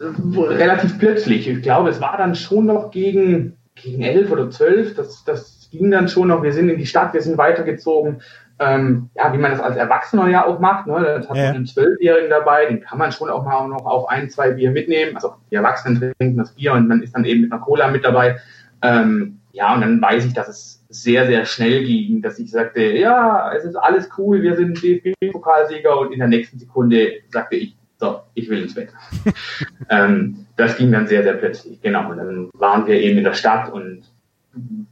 [0.00, 1.46] Relativ plötzlich.
[1.46, 4.94] Ich glaube, es war dann schon noch gegen gegen elf oder zwölf.
[4.94, 6.42] Das, das ging dann schon noch.
[6.42, 8.22] Wir sind in die Stadt, wir sind weitergezogen.
[8.58, 10.86] Ähm, ja, wie man das als Erwachsener ja auch macht.
[10.86, 10.94] Ne?
[11.02, 11.46] Das hat ja.
[11.46, 14.70] man einen Zwölfjährigen dabei, den kann man schon auch mal noch auf ein, zwei Bier
[14.70, 15.16] mitnehmen.
[15.16, 18.04] Also die Erwachsenen trinken das Bier und man ist dann eben mit einer Cola mit
[18.04, 18.38] dabei.
[18.82, 22.82] Ähm, ja, und dann weiß ich, dass es sehr, sehr schnell ging, dass ich sagte,
[22.82, 27.76] ja, es ist alles cool, wir sind DFB-Pokalsieger und in der nächsten Sekunde sagte ich,
[28.02, 28.88] so, ich will ins Bett.
[29.88, 32.10] ähm, das ging dann sehr, sehr plötzlich, genau.
[32.10, 34.02] Und dann waren wir eben in der Stadt und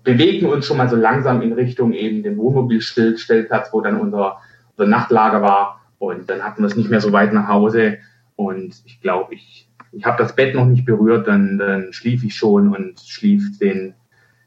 [0.04, 4.38] bewegen uns schon mal so langsam in Richtung eben den Wohnmobilstellplatz, wo dann unser,
[4.76, 5.80] unser Nachtlager war.
[5.98, 7.98] Und dann hatten wir es nicht mehr so weit nach Hause.
[8.36, 12.36] Und ich glaube, ich, ich habe das Bett noch nicht berührt, dann, dann schlief ich
[12.36, 13.94] schon und schlief den,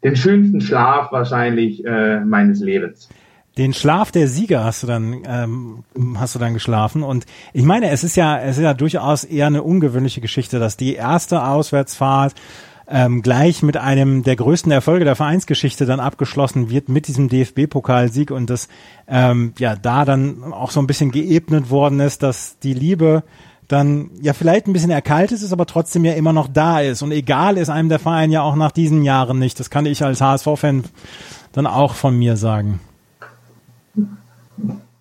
[0.05, 3.09] den schönsten Schlaf wahrscheinlich äh, meines Lebens.
[3.57, 5.83] Den Schlaf der Sieger hast du dann ähm,
[6.17, 9.47] hast du dann geschlafen und ich meine, es ist ja es ist ja durchaus eher
[9.47, 12.33] eine ungewöhnliche Geschichte, dass die erste Auswärtsfahrt
[12.87, 18.31] ähm, gleich mit einem der größten Erfolge der Vereinsgeschichte dann abgeschlossen wird mit diesem DFB-Pokalsieg
[18.31, 18.67] und das
[19.07, 23.23] ähm, ja da dann auch so ein bisschen geebnet worden ist, dass die Liebe
[23.67, 27.11] dann ja vielleicht ein bisschen erkaltet ist, aber trotzdem ja immer noch da ist und
[27.11, 29.59] egal ist einem der Verein ja auch nach diesen Jahren nicht.
[29.59, 30.83] Das kann ich als HSV-Fan
[31.53, 32.79] dann auch von mir sagen.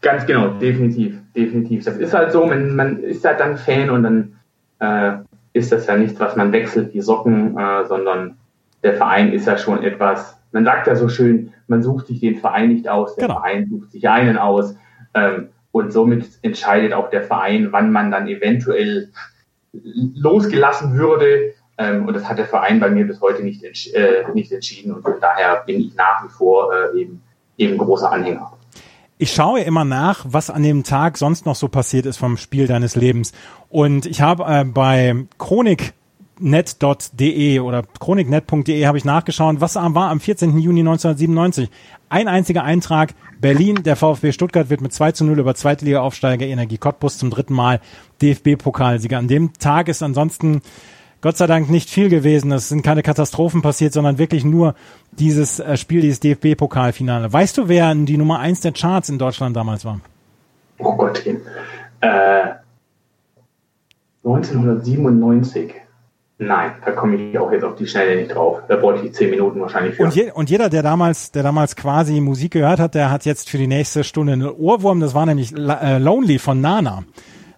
[0.03, 1.85] Ganz genau, definitiv, definitiv.
[1.85, 4.37] Das ist halt so, man, man ist halt dann Fan und dann
[4.81, 5.23] äh,
[5.53, 8.37] ist das ja nichts, was man wechselt wie Socken, äh, sondern
[8.83, 12.37] der Verein ist ja schon etwas, man sagt ja so schön, man sucht sich den
[12.37, 13.41] Verein nicht aus, der genau.
[13.41, 14.75] Verein sucht sich einen aus.
[15.15, 19.09] Ähm, und somit entscheidet auch der Verein, wann man dann eventuell
[19.73, 21.55] losgelassen würde.
[21.79, 24.93] Ähm, und das hat der Verein bei mir bis heute nicht, äh, nicht entschieden.
[24.93, 27.23] Und von daher bin ich nach wie vor äh, eben,
[27.57, 28.53] eben großer Anhänger
[29.23, 32.67] ich schaue immer nach, was an dem Tag sonst noch so passiert ist vom Spiel
[32.67, 33.31] deines Lebens.
[33.69, 40.59] Und ich habe äh, bei chroniknet.de oder chroniknet.de habe ich nachgeschaut, was war am 14.
[40.59, 41.71] Juni 1997.
[42.09, 46.79] Ein einziger Eintrag, Berlin, der VfB Stuttgart wird mit 2 zu 0 über Zweitliga-Aufsteiger Energie
[46.79, 47.81] Cottbus zum dritten Mal
[48.23, 49.19] DFB-Pokalsieger.
[49.19, 50.63] An dem Tag ist ansonsten
[51.23, 52.51] Gott sei Dank nicht viel gewesen.
[52.51, 54.75] Es sind keine Katastrophen passiert, sondern wirklich nur
[55.13, 57.33] dieses äh, Spiel, dieses DFB-Pokalfinale.
[57.33, 60.01] Weißt du, wer die Nummer eins der Charts in Deutschland damals war?
[60.79, 62.43] Oh Gott, äh,
[64.25, 65.75] 1997.
[66.39, 68.59] Nein, da komme ich auch jetzt auf die Schnelle nicht drauf.
[68.67, 70.03] Da bräuchte ich zehn Minuten wahrscheinlich für.
[70.03, 73.49] Und, je, und, jeder, der damals, der damals quasi Musik gehört hat, der hat jetzt
[73.49, 74.99] für die nächste Stunde einen Ohrwurm.
[74.99, 77.05] Das war nämlich äh, Lonely von Nana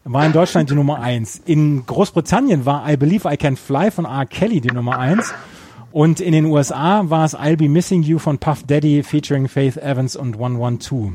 [0.04, 1.40] war in Deutschland die Nummer eins.
[1.46, 4.26] In Großbritannien war I Believe I Can Fly von R.
[4.26, 5.34] Kelly die Nummer eins.
[5.92, 9.76] Und in den USA war es I'll Be Missing You von Puff Daddy featuring Faith
[9.76, 11.12] Evans und 112.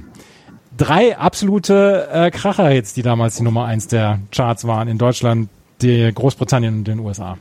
[0.77, 5.49] Drei absolute äh, Kracher-Hits, die damals die Nummer eins der Charts waren in Deutschland,
[5.81, 7.37] die Großbritannien und den USA.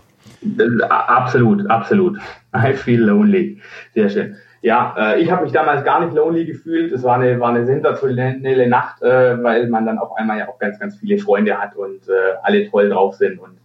[0.88, 2.18] Absolut, absolut.
[2.55, 3.61] I feel lonely.
[3.94, 4.36] Sehr schön.
[4.61, 6.93] Ja, äh, ich habe mich damals gar nicht lonely gefühlt.
[6.93, 10.59] Es war eine, war eine sensationelle Nacht, äh, weil man dann auf einmal ja auch
[10.59, 13.59] ganz, ganz viele Freunde hat und äh, alle toll drauf sind und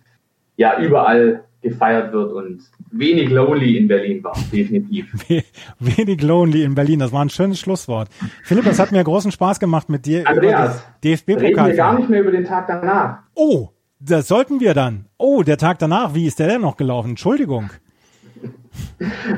[0.55, 5.11] ja, überall gefeiert wird und wenig lonely in Berlin war, definitiv.
[5.79, 8.09] wenig lonely in Berlin, das war ein schönes Schlusswort.
[8.43, 11.45] Philipp, es hat mir großen Spaß gemacht mit dir Andreas, DFB-Pokal.
[11.45, 13.19] Reden wir gar nicht mehr über den Tag danach.
[13.33, 13.69] Oh,
[13.99, 15.05] das sollten wir dann.
[15.17, 17.11] Oh, der Tag danach, wie ist der denn noch gelaufen?
[17.11, 17.69] Entschuldigung.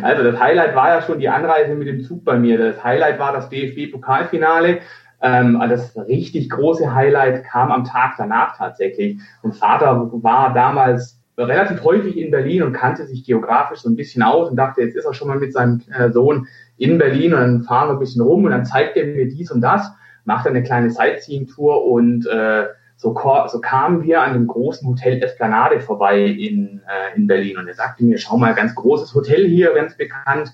[0.02, 2.58] Also das Highlight war ja schon die Anreise mit dem Zug bei mir.
[2.58, 4.80] Das Highlight war das DFB-Pokalfinale.
[5.22, 9.20] Ähm, also das richtig große Highlight kam am Tag danach tatsächlich.
[9.42, 14.24] Und Vater war damals relativ häufig in Berlin und kannte sich geografisch so ein bisschen
[14.24, 16.48] aus und dachte, jetzt ist er schon mal mit seinem äh, Sohn
[16.78, 19.52] in Berlin und dann fahren wir ein bisschen rum und dann zeigt er mir dies
[19.52, 19.92] und das,
[20.24, 22.66] macht eine kleine Sightseeing-Tour und äh,
[22.98, 23.14] so,
[23.48, 27.74] so kamen wir an dem großen Hotel Esplanade vorbei in, äh, in Berlin und er
[27.74, 30.52] sagte mir, schau mal, ganz großes Hotel hier, ganz bekannt,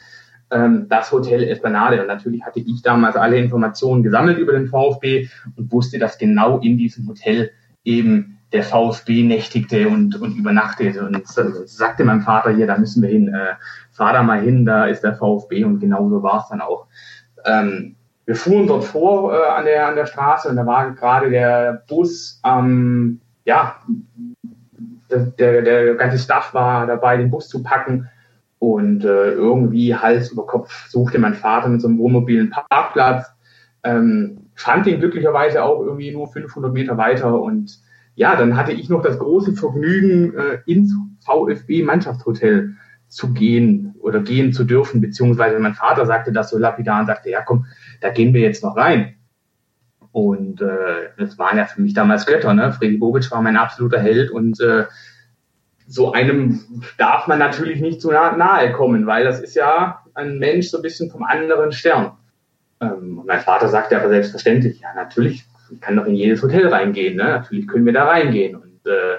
[0.50, 2.02] ähm, das Hotel Esplanade.
[2.02, 6.60] Und natürlich hatte ich damals alle Informationen gesammelt über den VfB und wusste, dass genau
[6.60, 7.52] in diesem Hotel
[7.84, 11.06] eben der VfB nächtigte und, und übernachtete.
[11.06, 13.54] Und sagte meinem Vater hier, da müssen wir hin, äh,
[13.92, 16.88] fahr da mal hin, da ist der VfB und genau so war es dann auch.
[17.46, 17.96] Ähm,
[18.32, 21.84] wir fuhren dort vor äh, an, der, an der Straße und da war gerade der
[21.90, 23.76] Bus, ähm, ja,
[25.10, 28.08] der, der ganze Staff war dabei, den Bus zu packen.
[28.58, 33.28] Und äh, irgendwie Hals über Kopf suchte mein Vater mit so einem wohnmobilen Parkplatz.
[33.84, 37.38] Ähm, fand ihn glücklicherweise auch irgendwie nur 500 Meter weiter.
[37.38, 37.82] Und
[38.16, 42.76] ja, dann hatte ich noch das große Vergnügen, äh, ins VfB-Mannschaftshotel
[43.12, 47.30] zu gehen oder gehen zu dürfen, beziehungsweise mein Vater sagte das so lapidar und sagte,
[47.30, 47.66] ja komm,
[48.00, 49.16] da gehen wir jetzt noch rein.
[50.14, 52.72] Und äh, das waren ja für mich damals Götter, ne?
[52.72, 54.86] Freddy Bobic war mein absoluter Held und äh,
[55.88, 60.70] so einem darf man natürlich nicht zu nahe kommen, weil das ist ja ein Mensch
[60.70, 62.14] so ein bisschen vom anderen Stern.
[62.80, 67.18] Ähm, mein Vater sagte aber selbstverständlich, ja, natürlich, ich kann doch in jedes Hotel reingehen,
[67.18, 67.24] ne?
[67.24, 68.56] natürlich können wir da reingehen.
[68.56, 69.18] Und äh,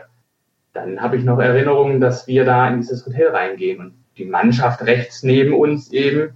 [0.73, 4.83] dann habe ich noch Erinnerungen, dass wir da in dieses Hotel reingehen und die Mannschaft
[4.83, 6.31] rechts neben uns eben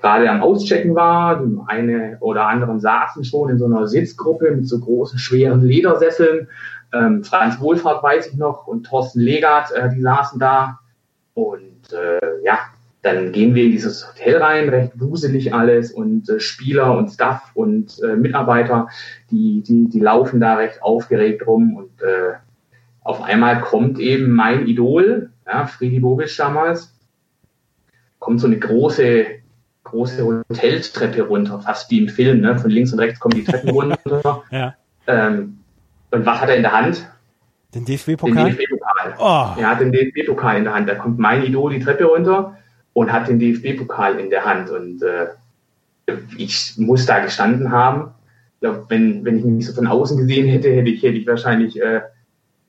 [0.00, 1.44] gerade am Auschecken war.
[1.44, 6.48] Die eine oder anderen saßen schon in so einer Sitzgruppe mit so großen, schweren Ledersesseln.
[6.92, 10.78] Ähm, Franz Wohlfahrt weiß ich noch und Thorsten Legat, äh, die saßen da.
[11.34, 12.58] Und äh, ja,
[13.02, 17.50] dann gehen wir in dieses Hotel rein, recht wuselig alles und äh, Spieler und Staff
[17.54, 18.88] und äh, Mitarbeiter,
[19.30, 22.34] die, die, die laufen da recht aufgeregt rum und äh,
[23.04, 26.94] auf einmal kommt eben mein Idol, ja, Friedi Bobic damals,
[28.18, 29.26] kommt so eine große,
[29.84, 32.58] große Hoteltreppe runter, fast wie im Film, ne?
[32.58, 34.44] von links und rechts kommen die Treppen runter.
[34.50, 34.74] ja.
[35.06, 35.58] Ähm,
[36.10, 37.08] und was hat er in der Hand?
[37.74, 38.50] Den DFB-Pokal?
[38.50, 39.14] Den DFB-Pokal.
[39.18, 39.60] Oh.
[39.60, 40.88] Er hat den DFB-Pokal in der Hand.
[40.88, 42.56] Da kommt mein Idol die Treppe runter
[42.92, 44.70] und hat den DFB-Pokal in der Hand.
[44.70, 45.28] Und äh,
[46.36, 48.12] ich muss da gestanden haben.
[48.54, 51.26] Ich glaube, wenn, wenn ich mich so von außen gesehen hätte, hätte ich, hätte ich
[51.26, 52.02] wahrscheinlich äh,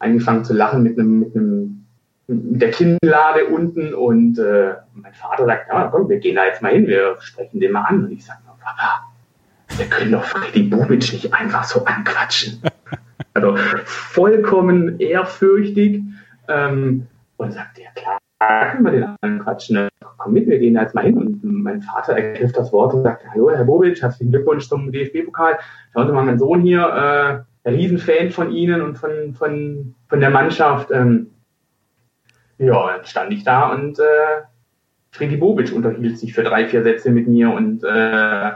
[0.03, 1.85] angefangen zu lachen mit einem, mit einem
[2.27, 6.61] mit der Kinnlade unten und äh, mein Vater sagt, ja komm, wir gehen da jetzt
[6.61, 8.05] mal hin, wir sprechen den mal an.
[8.05, 9.03] Und ich sage, Papa,
[9.77, 12.61] wir können doch Freddy Bubic nicht einfach so anquatschen.
[13.33, 16.01] also vollkommen ehrfürchtig.
[16.47, 19.89] Ähm, und sagt, ja klar, da können wir den anquatschen.
[20.17, 21.17] Komm mit, wir gehen da jetzt mal hin.
[21.17, 25.57] Und mein Vater ergriff das Wort und sagt, hallo Herr Bobic, herzlichen Glückwunsch zum DFB-Pokal.
[25.91, 30.29] Schauen Sie mal, mein Sohn hier, äh, Riesenfan von Ihnen und von, von, von der
[30.29, 30.91] Mannschaft.
[30.91, 31.31] Ähm,
[32.57, 34.43] ja, dann stand ich da und äh,
[35.11, 38.51] Freddy Bobic unterhielt sich für drei, vier Sätze mit mir und äh,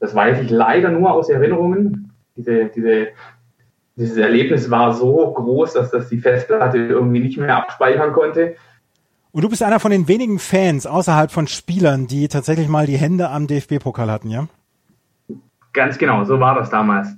[0.00, 2.12] das weiß ich leider nur aus Erinnerungen.
[2.36, 3.08] Diese, diese,
[3.96, 8.54] dieses Erlebnis war so groß, dass das die Festplatte irgendwie nicht mehr abspeichern konnte.
[9.32, 12.96] Und du bist einer von den wenigen Fans außerhalb von Spielern, die tatsächlich mal die
[12.96, 14.46] Hände am DFB-Pokal hatten, ja?
[15.72, 17.08] Ganz genau, so war das damals.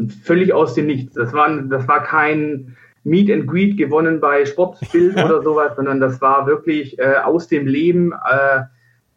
[0.00, 1.14] Und völlig aus dem Nichts.
[1.14, 6.20] Das war, das war kein, Meet and Greet gewonnen bei Sportbild oder sowas, sondern das
[6.20, 8.62] war wirklich äh, aus dem Leben, äh,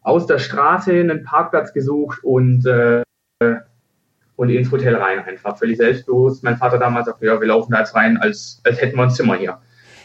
[0.02, 3.02] aus der Straße einen Parkplatz gesucht und, äh,
[4.36, 5.58] und ins Hotel rein einfach.
[5.58, 6.42] Völlig selbstbewusst.
[6.42, 9.10] Mein Vater damals sagte, ja, wir laufen da jetzt rein, als, als hätten wir ein
[9.10, 9.58] Zimmer hier.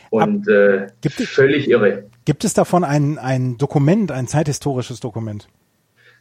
[0.09, 2.05] Und äh, gibt es, völlig irre.
[2.25, 5.47] Gibt es davon ein, ein Dokument, ein zeithistorisches Dokument?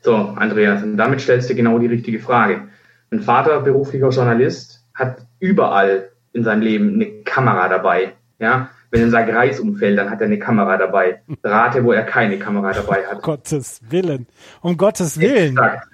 [0.02, 2.68] So, Andreas, und damit stellst du genau die richtige Frage.
[3.10, 8.12] Mein Vater, beruflicher Journalist, hat überall in seinem Leben eine Kamera dabei.
[8.38, 11.20] Ja, wenn ein Greis umfällt, dann hat er eine Kamera dabei.
[11.42, 13.16] Rate, wo er keine Kamera dabei hat.
[13.16, 14.26] Um Gottes Willen.
[14.62, 15.52] Um Gottes Willen.
[15.52, 15.88] Exakt.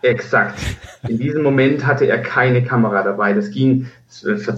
[0.00, 0.54] Exakt.
[1.08, 3.32] In diesem Moment hatte er keine Kamera dabei.
[3.32, 3.88] Das ging,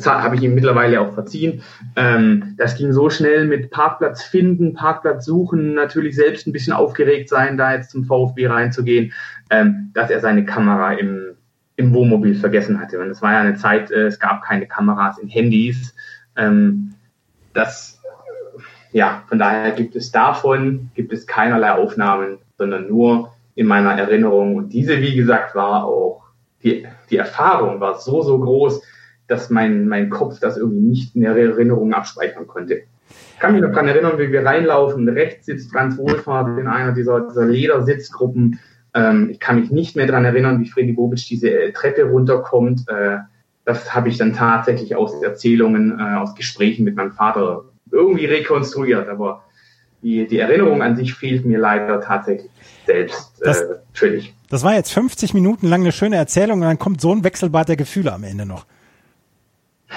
[0.05, 1.63] habe ich ihm mittlerweile auch verziehen.
[1.97, 7.31] Ähm, das ging so schnell mit Parkplatz finden, Parkplatz suchen, natürlich selbst ein bisschen aufgeregt
[7.31, 9.15] sein, da jetzt zum VfB reinzugehen,
[9.49, 11.37] ähm, dass er seine Kamera im,
[11.81, 13.01] im Wohnmobil vergessen hatte.
[13.01, 15.95] Und es war ja eine Zeit, äh, es gab keine Kameras in Handys.
[16.37, 16.95] Ähm,
[17.55, 18.01] das,
[18.93, 24.57] ja, von daher gibt es davon, gibt es keinerlei Aufnahmen, sondern nur in meiner Erinnerung.
[24.57, 26.23] Und diese, wie gesagt, war auch,
[26.63, 28.83] die, die Erfahrung war so, so groß,
[29.27, 32.83] dass mein, mein Kopf das irgendwie nicht in der Erinnerung abspeichern konnte.
[33.35, 35.09] Ich kann mich noch daran erinnern, wie wir reinlaufen.
[35.09, 38.61] Rechts sitzt Franz Wohlfahrt in einer dieser, dieser Ledersitzgruppen
[38.95, 42.89] ähm, ich kann mich nicht mehr daran erinnern, wie Freddy Bobic diese äh, Treppe runterkommt.
[42.89, 43.19] Äh,
[43.65, 49.09] das habe ich dann tatsächlich aus Erzählungen, äh, aus Gesprächen mit meinem Vater irgendwie rekonstruiert.
[49.09, 49.45] Aber
[50.03, 52.51] die, die Erinnerung an sich fehlt mir leider tatsächlich
[52.87, 54.35] selbst das, äh, völlig.
[54.49, 57.69] Das war jetzt 50 Minuten lang eine schöne Erzählung und dann kommt so ein Wechselbad
[57.69, 58.67] der Gefühle am Ende noch.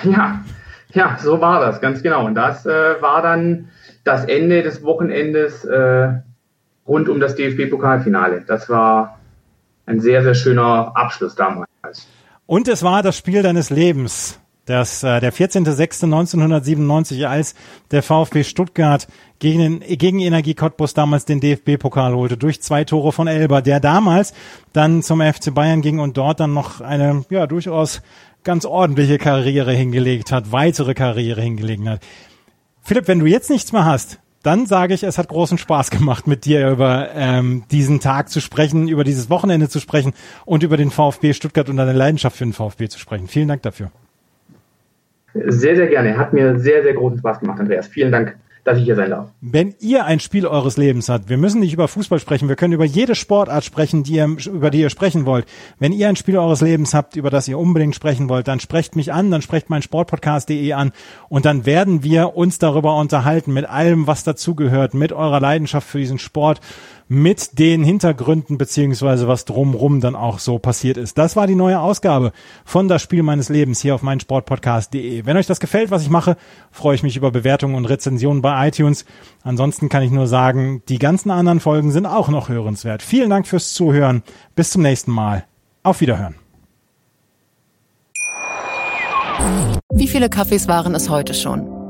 [0.04, 0.44] Ja,
[0.92, 2.26] ja, so war das, ganz genau.
[2.26, 3.70] Und das äh, war dann
[4.04, 6.10] das Ende des Wochenendes äh,
[6.88, 8.44] rund um das DFB-Pokalfinale.
[8.48, 9.20] Das war
[9.86, 11.68] ein sehr, sehr schöner Abschluss damals.
[12.46, 14.40] Und es war das Spiel deines Lebens.
[14.66, 17.54] Das, äh, der 14.06.1997, als
[17.92, 19.08] der VfB Stuttgart
[19.40, 23.82] gegen, den, gegen Energie Cottbus damals den DFB-Pokal holte, durch zwei Tore von Elber, der
[23.82, 24.34] damals
[24.72, 28.02] dann zum FC Bayern ging und dort dann noch eine, ja, durchaus
[28.46, 32.00] ganz ordentliche Karriere hingelegt hat, weitere Karriere hingelegt hat.
[32.82, 36.28] Philipp, wenn du jetzt nichts mehr hast, dann sage ich, es hat großen Spaß gemacht,
[36.28, 40.14] mit dir über ähm, diesen Tag zu sprechen, über dieses Wochenende zu sprechen
[40.46, 43.28] und über den VfB Stuttgart und deine Leidenschaft für den VfB zu sprechen.
[43.28, 43.90] Vielen Dank dafür.
[45.34, 46.18] Sehr, sehr gerne.
[46.18, 47.88] Hat mir sehr, sehr großen Spaß gemacht, Andreas.
[47.88, 49.30] Vielen Dank, dass ich hier sein darf.
[49.42, 52.74] Wenn ihr ein Spiel eures Lebens habt, wir müssen nicht über Fußball sprechen, wir können
[52.74, 55.46] über jede Sportart sprechen, die ihr, über die ihr sprechen wollt.
[55.80, 58.96] Wenn ihr ein Spiel eures Lebens habt, über das ihr unbedingt sprechen wollt, dann sprecht
[58.96, 60.94] mich an, dann sprecht mein Sportpodcast.de an
[61.28, 66.00] und dann werden wir uns darüber unterhalten mit allem, was dazugehört, mit eurer Leidenschaft für
[66.00, 66.62] diesen Sport
[67.08, 71.18] mit den Hintergründen beziehungsweise was drumrum dann auch so passiert ist.
[71.18, 72.32] Das war die neue Ausgabe
[72.66, 75.26] von Das Spiel meines Lebens hier auf meinsportpodcast.de.
[75.26, 76.38] Wenn euch das gefällt, was ich mache,
[76.72, 79.06] freue ich mich über Bewertungen und Rezensionen bei iTunes.
[79.44, 83.02] Ansonsten kann ich nur sagen, die ganzen anderen Folgen sind auch noch hörenswert.
[83.02, 84.24] Vielen Dank fürs Zuhören.
[84.56, 85.46] Bis zum nächsten Mal.
[85.84, 86.36] Auf Wiederhören.
[89.94, 91.83] Wie viele Kaffees waren es heute schon?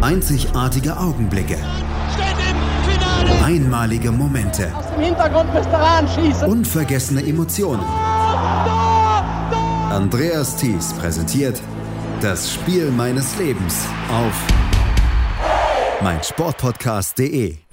[0.00, 1.58] Einzigartige Augenblicke.
[3.44, 4.72] Einmalige Momente.
[6.46, 7.82] Unvergessene Emotionen.
[9.90, 11.60] Andreas Thies präsentiert
[12.20, 14.34] das Spiel meines Lebens auf
[16.00, 17.67] meinsportpodcast.de.